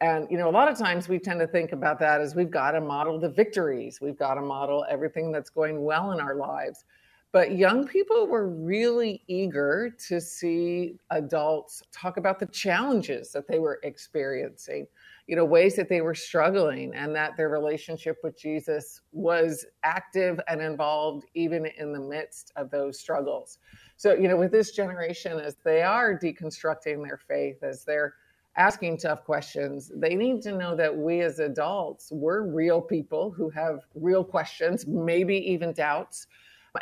[0.03, 2.51] and you know a lot of times we tend to think about that as we've
[2.51, 4.01] got to model the victories.
[4.01, 6.83] We've got to model everything that's going well in our lives.
[7.31, 13.59] But young people were really eager to see adults talk about the challenges that they
[13.59, 14.87] were experiencing
[15.27, 20.37] you know ways that they were struggling and that their relationship with jesus was active
[20.49, 23.57] and involved even in the midst of those struggles.
[23.95, 28.15] So, you know, with this generation, as they are deconstructing their faith, as they're
[28.55, 33.49] asking tough questions, they need to know that we as adults, we're real people who
[33.49, 36.27] have real questions, maybe even doubts.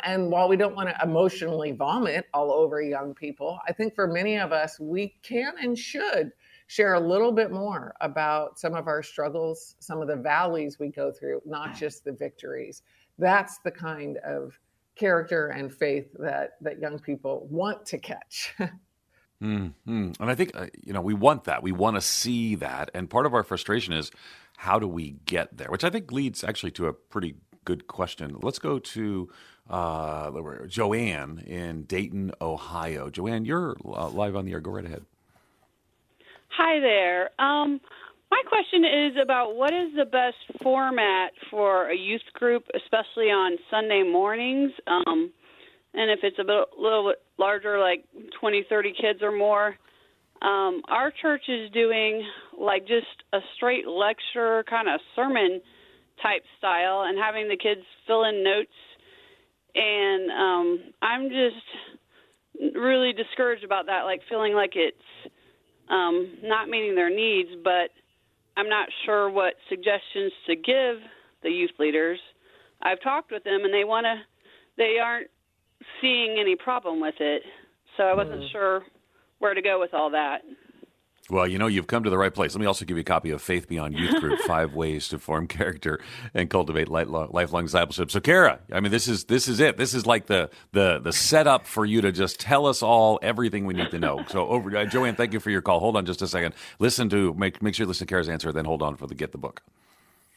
[0.04, 4.06] And while we don't want to emotionally vomit all over young people, I think for
[4.06, 6.32] many of us, we can and should
[6.66, 10.88] share a little bit more about some of our struggles, some of the valleys we
[10.88, 12.82] go through, not just the victories.
[13.18, 14.58] That's the kind of
[14.94, 18.54] character and faith that that young people want to catch.
[19.42, 20.12] mm-hmm.
[20.20, 21.62] And I think uh, you know we want that.
[21.62, 24.10] We want to see that, and part of our frustration is
[24.58, 25.68] how do we get there?
[25.68, 28.36] Which I think leads actually to a pretty good question.
[28.40, 29.28] Let's go to
[29.68, 30.30] uh,
[30.66, 33.10] Joanne in Dayton, Ohio.
[33.10, 34.60] Joanne, you're uh, live on the air.
[34.60, 35.04] Go right ahead.
[36.56, 37.30] Hi there.
[37.38, 37.80] Um,
[38.30, 43.58] my question is about what is the best format for a youth group, especially on
[43.70, 44.72] Sunday mornings.
[44.86, 45.30] Um,
[45.94, 48.04] and if it's a bit, little bit larger, like
[48.40, 49.76] 20, 30 kids or more.
[50.40, 52.26] Um, our church is doing
[52.58, 55.60] like just a straight lecture, kind of sermon
[56.22, 58.70] type style, and having the kids fill in notes.
[59.74, 65.32] And um, I'm just really discouraged about that, like feeling like it's
[65.88, 67.90] um, not meeting their needs, but
[68.56, 70.96] I'm not sure what suggestions to give
[71.42, 72.18] the youth leaders.
[72.82, 74.16] I've talked with them, and they want to.
[74.76, 75.28] They aren't
[76.00, 77.42] seeing any problem with it,
[77.96, 78.52] so I wasn't mm.
[78.52, 78.82] sure
[79.38, 80.42] where to go with all that.
[81.30, 82.54] Well, you know, you've come to the right place.
[82.54, 85.18] Let me also give you a copy of Faith Beyond Youth Group: Five Ways to
[85.18, 86.00] Form Character
[86.34, 88.10] and Cultivate Lifelong Discipleship.
[88.10, 89.76] So, Kara, I mean, this is this is it.
[89.76, 93.66] This is like the the the setup for you to just tell us all everything
[93.66, 94.24] we need to know.
[94.28, 95.78] So, over, uh, Joanne, thank you for your call.
[95.78, 96.54] Hold on just a second.
[96.80, 99.14] Listen to make make sure you listen to Kara's answer, then hold on for the
[99.14, 99.62] get the book.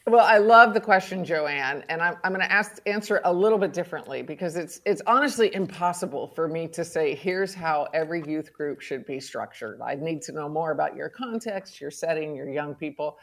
[0.08, 3.58] Well, I love the question, Joanne, and I'm, I'm going to ask answer a little
[3.58, 8.52] bit differently because it's it's honestly impossible for me to say here's how every youth
[8.52, 9.80] group should be structured.
[9.84, 13.18] I need to know more about your context, your setting, your young people.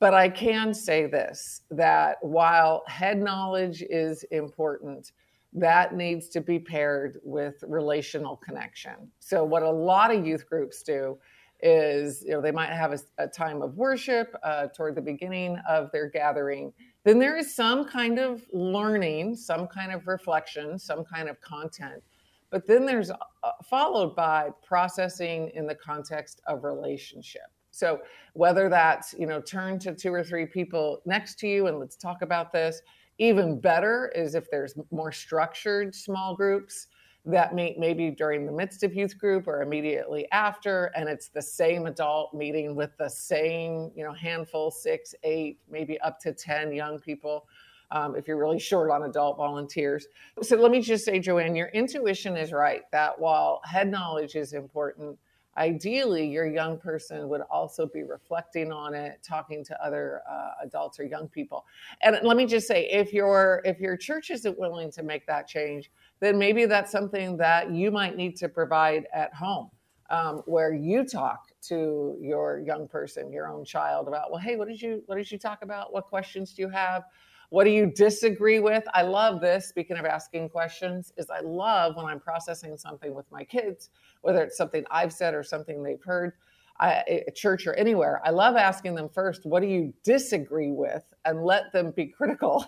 [0.00, 5.12] But I can say this that while head knowledge is important,
[5.52, 9.12] that needs to be paired with relational connection.
[9.20, 11.16] So, what a lot of youth groups do
[11.60, 15.58] is you know they might have a, a time of worship uh, toward the beginning
[15.68, 16.72] of their gathering.
[17.04, 22.02] Then there is some kind of learning some kind of reflection some kind of content.
[22.50, 23.16] But then there's uh,
[23.68, 27.42] followed by processing in the context of relationship.
[27.70, 28.00] So
[28.34, 31.96] whether that's you know turn to two or three people next to you and let's
[31.96, 32.82] talk about this
[33.18, 36.86] even better is if there's more structured small groups
[37.24, 41.42] that meet maybe during the midst of youth group or immediately after and it's the
[41.42, 46.72] same adult meeting with the same you know handful six eight maybe up to 10
[46.72, 47.46] young people
[47.90, 50.08] um, if you're really short on adult volunteers.
[50.42, 54.52] So let me just say joanne your intuition is right that while head knowledge is
[54.52, 55.18] important
[55.58, 60.98] ideally your young person would also be reflecting on it talking to other uh, adults
[61.00, 61.66] or young people.
[62.02, 65.48] And let me just say if your if your church isn't willing to make that
[65.48, 65.90] change
[66.20, 69.70] then maybe that's something that you might need to provide at home
[70.10, 74.68] um, where you talk to your young person your own child about well hey what
[74.68, 75.92] did you what did you talk about?
[75.92, 77.04] What questions do you have?
[77.50, 78.84] What do you disagree with?
[78.92, 79.68] I love this.
[79.68, 83.90] Speaking of asking questions is i love when i'm processing something with my kids
[84.22, 86.32] whether it's something i've said or something they've heard
[86.80, 88.20] I, at church or anywhere.
[88.24, 91.04] I love asking them first what do you disagree with?
[91.24, 92.64] and let them be critical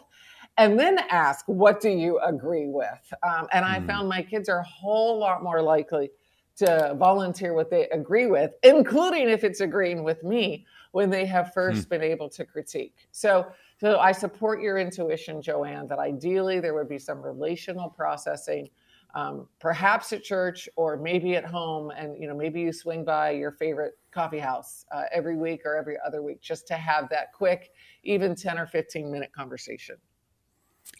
[0.56, 3.12] and then ask, what do you agree with?
[3.22, 3.86] Um, and I mm.
[3.86, 6.10] found my kids are a whole lot more likely
[6.56, 11.54] to volunteer what they agree with, including if it's agreeing with me when they have
[11.54, 11.90] first mm.
[11.90, 12.94] been able to critique.
[13.12, 13.46] So,
[13.78, 18.68] so I support your intuition, Joanne, that ideally there would be some relational processing,
[19.14, 23.30] um, perhaps at church or maybe at home, and you know maybe you swing by
[23.30, 27.32] your favorite coffee house uh, every week or every other week just to have that
[27.32, 27.70] quick,
[28.02, 29.96] even ten or fifteen minute conversation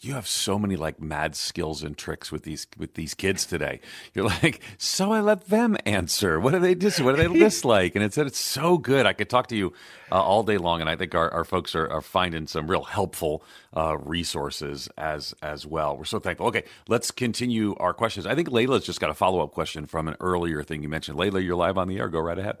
[0.03, 3.79] you have so many like mad skills and tricks with these with these kids today.
[4.13, 6.39] You're like, so I let them answer.
[6.39, 6.99] What do they dis?
[6.99, 7.95] What do they dislike?
[7.95, 9.05] And it said it's so good.
[9.05, 9.73] I could talk to you
[10.11, 12.83] uh, all day long, and I think our, our folks are, are finding some real
[12.83, 13.43] helpful
[13.75, 15.95] uh, resources as as well.
[15.95, 16.47] We're so thankful.
[16.47, 18.25] Okay, let's continue our questions.
[18.25, 21.17] I think Layla's just got a follow up question from an earlier thing you mentioned.
[21.17, 22.09] Layla, you're live on the air.
[22.09, 22.57] Go right ahead.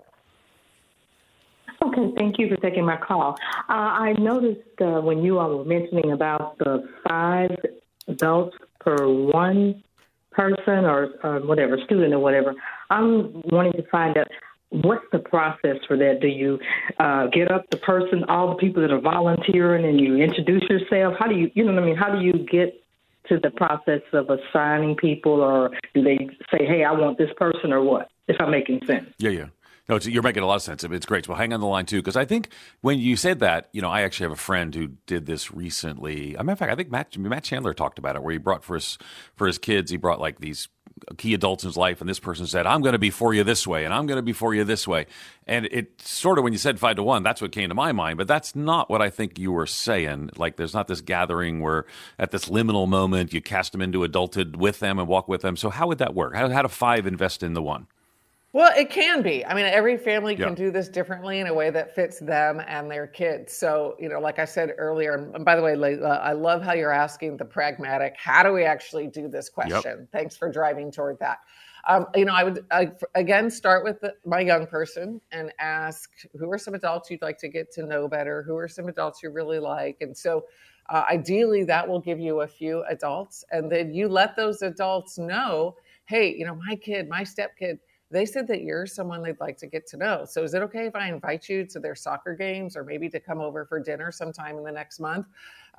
[1.83, 3.35] Okay, thank you for taking my call.
[3.67, 7.51] Uh, I noticed uh, when you all were mentioning about the five
[8.07, 9.83] adults per one
[10.31, 12.53] person or uh, whatever, student or whatever,
[12.89, 14.27] I'm wanting to find out
[14.69, 16.19] what's the process for that?
[16.21, 16.59] Do you
[16.99, 21.15] uh, get up the person, all the people that are volunteering, and you introduce yourself?
[21.19, 21.97] How do you, you know what I mean?
[21.97, 22.81] How do you get
[23.29, 26.17] to the process of assigning people, or do they
[26.51, 28.09] say, "Hey, I want this person," or what?
[28.27, 29.09] If I'm making sense.
[29.19, 29.45] Yeah, yeah.
[29.91, 30.85] No, you're making a lot of sense.
[30.85, 31.27] It's great.
[31.27, 32.47] Well, hang on the line too, because I think
[32.79, 36.33] when you said that, you know, I actually have a friend who did this recently.
[36.35, 38.63] A matter of fact, I think Matt Matt Chandler talked about it, where he brought
[38.63, 38.97] for his
[39.35, 40.69] for his kids, he brought like these
[41.17, 43.43] key adults in his life, and this person said, "I'm going to be for you
[43.43, 45.07] this way, and I'm going to be for you this way."
[45.45, 47.91] And it sort of when you said five to one, that's what came to my
[47.91, 48.17] mind.
[48.17, 50.29] But that's not what I think you were saying.
[50.37, 51.85] Like, there's not this gathering where
[52.17, 55.57] at this liminal moment you cast them into adulthood with them and walk with them.
[55.57, 56.33] So how would that work?
[56.33, 57.87] How, how do five invest in the one?
[58.53, 59.45] Well, it can be.
[59.45, 60.55] I mean, every family can yeah.
[60.55, 63.53] do this differently in a way that fits them and their kids.
[63.53, 66.73] So, you know, like I said earlier, and by the way, Layla, I love how
[66.73, 69.81] you're asking the pragmatic, how do we actually do this question?
[69.85, 70.07] Yep.
[70.11, 71.39] Thanks for driving toward that.
[71.87, 76.11] Um, you know, I would I, again start with the, my young person and ask
[76.37, 78.43] who are some adults you'd like to get to know better?
[78.43, 79.97] Who are some adults you really like?
[80.01, 80.45] And so,
[80.89, 85.17] uh, ideally, that will give you a few adults, and then you let those adults
[85.17, 85.75] know,
[86.05, 87.79] hey, you know, my kid, my step kid
[88.11, 90.25] they said that you're someone they'd like to get to know.
[90.27, 93.19] So is it okay if I invite you to their soccer games or maybe to
[93.19, 95.27] come over for dinner sometime in the next month?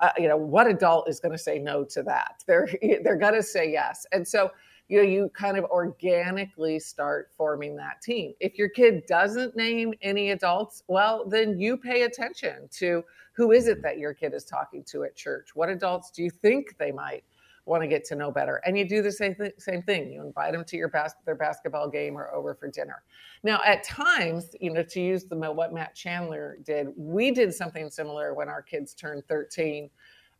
[0.01, 2.43] Uh, you know, what adult is going to say no to that?
[2.47, 2.68] They're
[3.05, 4.07] they're going to say yes.
[4.12, 4.51] And so
[4.89, 8.35] you know you kind of organically start forming that team.
[8.41, 13.05] If your kid doesn't name any adults, well, then you pay attention to
[13.35, 15.51] who is it that your kid is talking to at church?
[15.55, 17.24] What adults do you think they might
[17.65, 18.61] want to get to know better.
[18.67, 20.11] And you do the same, th- same thing.
[20.11, 23.03] You invite them to your bas- their basketball game or over for dinner.
[23.45, 27.91] Now, at times, you know, to use the what Matt Chandler did, we did something
[27.91, 29.91] similar when our kids turned 13.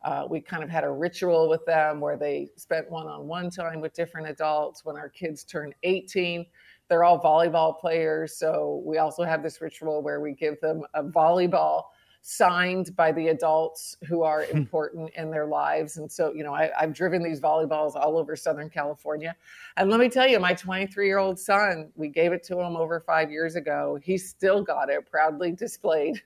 [0.03, 3.93] Uh, we kind of had a ritual with them where they spent one-on-one time with
[3.93, 4.83] different adults.
[4.83, 6.45] When our kids turned 18,
[6.89, 11.03] they're all volleyball players, so we also have this ritual where we give them a
[11.03, 11.83] volleyball
[12.25, 14.57] signed by the adults who are hmm.
[14.57, 15.97] important in their lives.
[15.97, 19.35] And so, you know, I, have driven these volleyballs all over Southern California.
[19.75, 22.77] And let me tell you, my 23 year old son, we gave it to him
[22.77, 23.99] over five years ago.
[24.01, 26.21] He still got it proudly displayed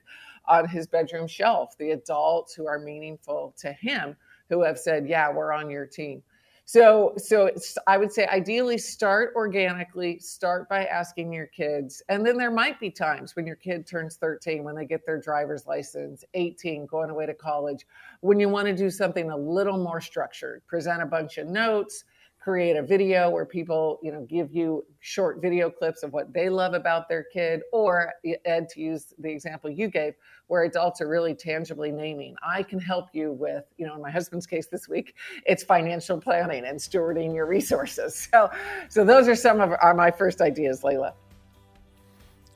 [0.46, 1.76] on his bedroom shelf.
[1.76, 4.16] The adults who are meaningful to him
[4.48, 6.22] who have said, Yeah, we're on your team.
[6.68, 7.50] So, so
[7.86, 12.02] I would say ideally start organically, start by asking your kids.
[12.10, 15.18] And then there might be times when your kid turns 13, when they get their
[15.18, 17.86] driver's license, 18, going away to college,
[18.20, 22.04] when you want to do something a little more structured, present a bunch of notes,
[22.48, 26.48] create a video where people, you know, give you short video clips of what they
[26.48, 28.10] love about their kid, or
[28.46, 30.14] Ed, to use the example you gave,
[30.46, 32.34] where adults are really tangibly naming.
[32.42, 36.18] I can help you with, you know, in my husband's case this week, it's financial
[36.18, 38.26] planning and stewarding your resources.
[38.38, 38.50] So,
[38.88, 41.12] so those are some of my first ideas, Layla.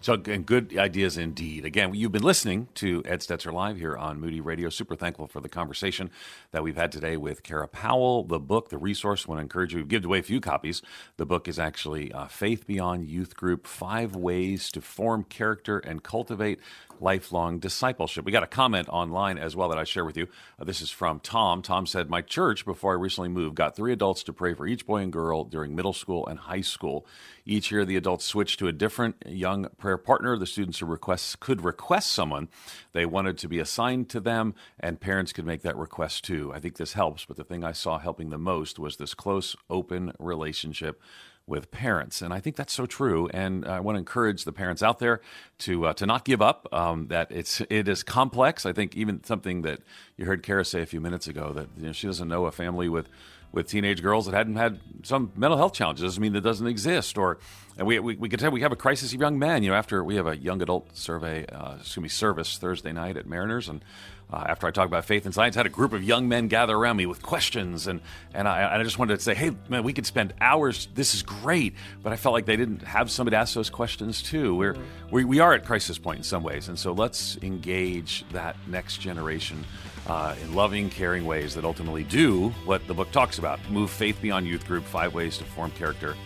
[0.03, 1.65] So, and good ideas indeed.
[1.65, 4.69] Again, you've been listening to Ed Stetzer Live here on Moody Radio.
[4.69, 6.11] Super thankful for the conversation
[6.51, 8.25] that we've had today with Kara Powell.
[8.25, 9.79] The book, the resource, want to encourage you.
[9.79, 10.83] We've given away a few copies.
[11.19, 16.03] The book is actually uh, Faith Beyond Youth Group Five Ways to Form Character and
[16.03, 16.59] Cultivate
[17.03, 18.25] lifelong discipleship.
[18.25, 20.29] We got a comment online as well that I share with you.
[20.59, 21.61] Uh, this is from Tom.
[21.61, 24.87] Tom said, My church, before I recently moved, got three adults to pray for each
[24.87, 27.05] boy and girl during middle school and high school.
[27.45, 30.37] Each year, the adults switched to a different young prayer partner.
[30.37, 32.49] The students who request, could request someone
[32.93, 36.53] they wanted to be assigned to them, and parents could make that request too.
[36.55, 39.57] I think this helps, but the thing I saw helping the most was this close,
[39.71, 41.01] open relationship
[41.47, 43.29] with parents, and I think that's so true.
[43.35, 45.21] And I want to encourage the parents out there
[45.59, 46.69] to uh, to not give up.
[46.73, 48.65] Um, that it's it is complex.
[48.65, 49.81] I think even something that
[50.17, 52.53] you heard Kara say a few minutes ago that you know, she doesn't know a
[52.53, 53.09] family with
[53.53, 57.19] with teenage girls that hadn't had some mental health challenges doesn't mean that doesn't exist.
[57.19, 57.39] Or
[57.77, 59.63] and we, we, we could tell we have a crisis of young men.
[59.63, 63.17] You know, after we have a young adult survey, uh, excuse me, service Thursday night
[63.17, 63.85] at Mariners, and
[64.33, 66.49] uh, after I talked about faith and science, I had a group of young men
[66.49, 68.01] gather around me with questions, and
[68.33, 70.89] and I, I just wanted to say, hey, man, we could spend hours.
[70.95, 74.55] This is great, but I felt like they didn't have somebody ask those questions too.
[74.55, 74.77] We're
[75.11, 78.99] we, we are at crisis point in some ways, and so let's engage that next
[78.99, 79.65] generation.
[80.05, 84.21] Uh, in loving, caring ways that ultimately do what the book talks about move faith
[84.21, 86.17] beyond youth group, five ways to form character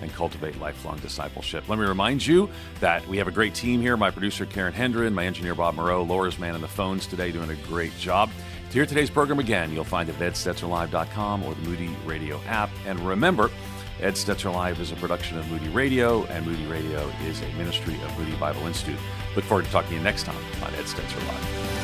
[0.00, 1.68] and cultivate lifelong discipleship.
[1.68, 3.96] Let me remind you that we have a great team here.
[3.96, 7.50] My producer, Karen Hendren, my engineer, Bob Moreau, Laura's man on the phones today, doing
[7.50, 8.30] a great job.
[8.68, 12.70] To hear today's program again, you'll find it at edstetzerlive.com or the Moody Radio app.
[12.86, 13.50] And remember,
[14.00, 17.94] Ed Stetzer Live is a production of Moody Radio, and Moody Radio is a ministry
[18.02, 18.98] of Moody Bible Institute.
[19.34, 21.75] Look forward to talking to you next time on Ed Stetzer Live.